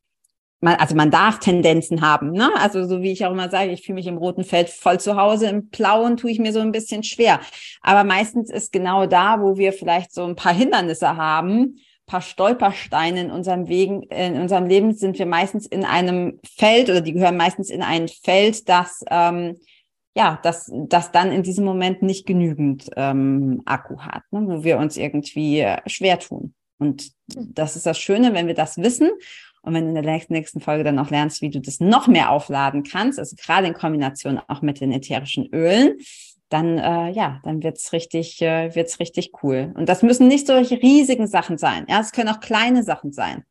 man, 0.61 0.77
also 0.77 0.95
man 0.95 1.11
darf 1.11 1.39
Tendenzen 1.39 2.01
haben, 2.01 2.33
ne? 2.33 2.51
Also 2.57 2.87
so 2.87 3.03
wie 3.03 3.13
ich 3.13 3.27
auch 3.27 3.33
immer 3.33 3.51
sage, 3.51 3.73
ich 3.73 3.85
fühle 3.85 3.97
mich 3.97 4.07
im 4.07 4.17
roten 4.17 4.43
Feld 4.43 4.71
voll 4.71 4.99
zu 4.99 5.17
Hause, 5.17 5.49
im 5.49 5.69
blauen 5.69 6.17
tue 6.17 6.31
ich 6.31 6.39
mir 6.39 6.53
so 6.53 6.61
ein 6.61 6.73
bisschen 6.73 7.03
schwer. 7.03 7.41
Aber 7.83 8.05
meistens 8.05 8.51
ist 8.51 8.73
genau 8.73 9.07
da, 9.07 9.41
wo 9.43 9.59
wir 9.59 9.73
vielleicht 9.73 10.13
so 10.13 10.25
ein 10.25 10.35
paar 10.35 10.55
Hindernisse 10.55 11.17
haben, 11.17 11.79
paar 12.07 12.23
Stolpersteine 12.23 13.21
in 13.21 13.31
unserem 13.31 13.69
Wegen, 13.69 14.05
in 14.05 14.41
unserem 14.41 14.67
Leben 14.67 14.95
sind 14.95 15.19
wir 15.19 15.27
meistens 15.27 15.67
in 15.67 15.85
einem 15.85 16.41
Feld 16.45 16.89
oder 16.89 17.01
die 17.01 17.13
gehören 17.13 17.37
meistens 17.37 17.69
in 17.69 17.83
ein 17.83 18.09
Feld, 18.09 18.69
das 18.69 19.05
ähm, 19.11 19.59
ja, 20.17 20.41
dass 20.43 20.73
das 20.75 21.13
dann 21.13 21.31
in 21.31 21.43
diesem 21.43 21.65
Moment 21.65 22.01
nicht 22.01 22.27
genügend 22.27 22.89
ähm, 22.97 23.61
Akku 23.67 24.01
hat, 24.01 24.23
ne, 24.31 24.47
wo 24.47 24.65
wir 24.65 24.79
uns 24.79 24.97
irgendwie 24.97 25.61
äh, 25.61 25.77
schwer 25.87 26.19
tun. 26.19 26.55
Und 26.79 27.13
das 27.27 27.77
ist 27.77 27.85
das 27.85 27.99
Schöne, 27.99 28.33
wenn 28.33 28.47
wir 28.47 28.55
das 28.55 28.79
wissen 28.79 29.11
und 29.61 29.75
wenn 29.75 29.85
du 29.85 29.99
in 29.99 30.03
der 30.03 30.25
nächsten 30.29 30.61
Folge 30.61 30.85
dann 30.85 30.99
auch 30.99 31.11
lernst, 31.11 31.43
wie 31.43 31.51
du 31.51 31.61
das 31.61 31.81
noch 31.81 32.07
mehr 32.07 32.31
aufladen 32.31 32.83
kannst, 32.83 33.19
also 33.19 33.37
gerade 33.37 33.67
in 33.67 33.75
Kombination 33.75 34.41
auch 34.49 34.63
mit 34.63 34.81
den 34.81 34.93
ätherischen 34.93 35.53
Ölen, 35.53 35.99
dann 36.49 36.79
äh, 36.79 37.11
ja, 37.11 37.41
dann 37.45 37.63
wird's 37.63 37.93
richtig, 37.93 38.41
äh, 38.41 38.75
wird's 38.75 39.01
richtig 39.01 39.33
cool. 39.43 39.75
Und 39.77 39.89
das 39.89 40.03
müssen 40.03 40.29
nicht 40.29 40.47
solche 40.47 40.81
riesigen 40.81 41.27
Sachen 41.27 41.59
sein. 41.59 41.85
Ja, 41.91 42.01
es 42.01 42.13
können 42.13 42.31
auch 42.31 42.41
kleine 42.41 42.85
Sachen 42.85 43.13
sein. 43.13 43.45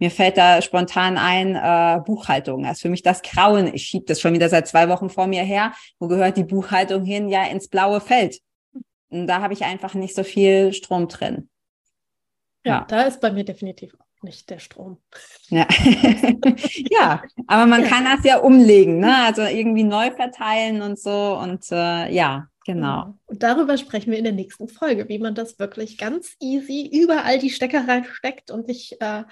Mir 0.00 0.10
fällt 0.10 0.38
da 0.38 0.62
spontan 0.62 1.18
ein, 1.18 1.54
äh, 1.54 2.00
Buchhaltung. 2.04 2.62
Das 2.62 2.78
ist 2.78 2.82
für 2.82 2.88
mich 2.88 3.02
das 3.02 3.22
Grauen. 3.22 3.72
Ich 3.72 3.84
schiebe 3.84 4.06
das 4.06 4.20
schon 4.20 4.32
wieder 4.32 4.48
seit 4.48 4.66
zwei 4.66 4.88
Wochen 4.88 5.10
vor 5.10 5.26
mir 5.26 5.42
her. 5.42 5.72
Wo 5.98 6.08
gehört 6.08 6.38
die 6.38 6.44
Buchhaltung 6.44 7.04
hin? 7.04 7.28
Ja, 7.28 7.44
ins 7.44 7.68
blaue 7.68 8.00
Feld. 8.00 8.40
Und 9.10 9.26
da 9.26 9.42
habe 9.42 9.52
ich 9.52 9.64
einfach 9.64 9.94
nicht 9.94 10.14
so 10.14 10.24
viel 10.24 10.72
Strom 10.72 11.06
drin. 11.08 11.50
Ja, 12.64 12.72
ja, 12.72 12.86
da 12.88 13.02
ist 13.02 13.20
bei 13.20 13.30
mir 13.30 13.44
definitiv 13.44 13.94
auch 13.94 14.22
nicht 14.22 14.48
der 14.48 14.58
Strom. 14.58 14.98
Ja, 15.48 15.66
ja 16.90 17.22
aber 17.46 17.66
man 17.66 17.84
kann 17.84 18.04
das 18.04 18.24
ja 18.24 18.38
umlegen, 18.38 19.00
ne? 19.00 19.24
also 19.24 19.42
irgendwie 19.42 19.84
neu 19.84 20.10
verteilen 20.10 20.80
und 20.82 20.98
so. 20.98 21.38
Und 21.38 21.70
äh, 21.70 22.10
ja, 22.10 22.46
Genau. 22.66 23.14
Und 23.26 23.42
darüber 23.42 23.78
sprechen 23.78 24.10
wir 24.10 24.18
in 24.18 24.24
der 24.24 24.34
nächsten 24.34 24.68
Folge, 24.68 25.08
wie 25.08 25.18
man 25.18 25.34
das 25.34 25.58
wirklich 25.58 25.96
ganz 25.96 26.36
easy 26.40 26.88
überall 26.92 27.38
die 27.38 27.50
Stecker 27.50 27.88
reinsteckt 27.88 28.50
und 28.50 28.68
ich 28.68 29.00
äh, 29.00 29.24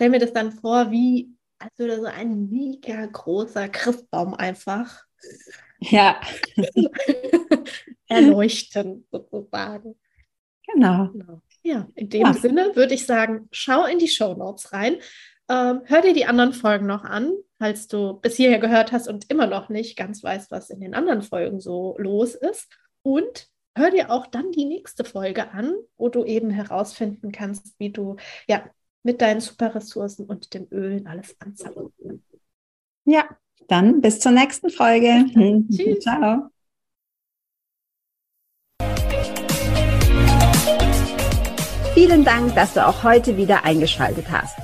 stelle 0.00 0.12
mir 0.12 0.18
das 0.18 0.32
dann 0.32 0.50
vor, 0.50 0.90
wie 0.90 1.36
als 1.58 1.78
würde 1.78 1.96
so 1.96 2.06
ein 2.06 2.48
mega 2.48 3.04
großer 3.04 3.68
Christbaum 3.68 4.32
einfach 4.32 5.04
ja. 5.78 6.18
erleuchten, 8.08 9.06
sozusagen. 9.12 10.00
Genau. 10.72 11.08
genau. 11.08 11.42
Ja, 11.62 11.86
in 11.96 12.08
dem 12.08 12.22
ja. 12.22 12.32
Sinne 12.32 12.74
würde 12.76 12.94
ich 12.94 13.04
sagen, 13.04 13.46
schau 13.52 13.84
in 13.84 13.98
die 13.98 14.08
Show 14.08 14.32
Notes 14.32 14.72
rein. 14.72 14.96
Ähm, 15.50 15.82
hör 15.84 16.00
dir 16.00 16.14
die 16.14 16.24
anderen 16.24 16.54
Folgen 16.54 16.86
noch 16.86 17.04
an, 17.04 17.34
falls 17.58 17.86
du 17.86 18.14
bis 18.14 18.36
hierher 18.36 18.58
gehört 18.58 18.92
hast 18.92 19.06
und 19.06 19.30
immer 19.30 19.46
noch 19.46 19.68
nicht 19.68 19.98
ganz 19.98 20.24
weißt, 20.24 20.50
was 20.50 20.70
in 20.70 20.80
den 20.80 20.94
anderen 20.94 21.20
Folgen 21.20 21.60
so 21.60 21.94
los 21.98 22.34
ist. 22.34 22.72
Und 23.02 23.48
hör 23.76 23.90
dir 23.90 24.10
auch 24.10 24.26
dann 24.26 24.50
die 24.50 24.64
nächste 24.64 25.04
Folge 25.04 25.50
an, 25.50 25.74
wo 25.98 26.08
du 26.08 26.24
eben 26.24 26.48
herausfinden 26.48 27.32
kannst, 27.32 27.74
wie 27.78 27.90
du 27.90 28.16
ja 28.48 28.64
mit 29.02 29.20
deinen 29.20 29.40
Superressourcen 29.40 30.26
und 30.26 30.52
den 30.54 30.68
Ölen 30.70 31.06
alles 31.06 31.34
anzapfen. 31.40 32.22
Ja, 33.04 33.24
dann 33.68 34.00
bis 34.00 34.20
zur 34.20 34.32
nächsten 34.32 34.70
Folge. 34.70 35.26
Tschüss. 35.70 36.00
Ciao. 36.00 36.50
Vielen 41.94 42.24
Dank, 42.24 42.54
dass 42.54 42.74
du 42.74 42.86
auch 42.86 43.02
heute 43.02 43.36
wieder 43.36 43.64
eingeschaltet 43.64 44.26
hast. 44.30 44.56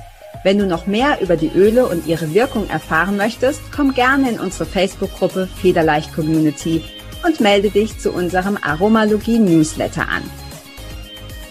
Wenn 0.43 0.59
du 0.59 0.65
noch 0.65 0.87
mehr 0.87 1.19
über 1.21 1.35
die 1.35 1.51
Öle 1.53 1.85
und 1.87 2.07
ihre 2.07 2.33
Wirkung 2.33 2.69
erfahren 2.69 3.17
möchtest, 3.17 3.61
komm 3.75 3.93
gerne 3.93 4.31
in 4.31 4.39
unsere 4.39 4.65
Facebook-Gruppe 4.65 5.47
Federleicht 5.47 6.13
Community 6.13 6.83
und 7.25 7.39
melde 7.41 7.69
dich 7.69 7.99
zu 7.99 8.11
unserem 8.11 8.57
Aromalogie-Newsletter 8.57 10.07
an. 10.07 10.23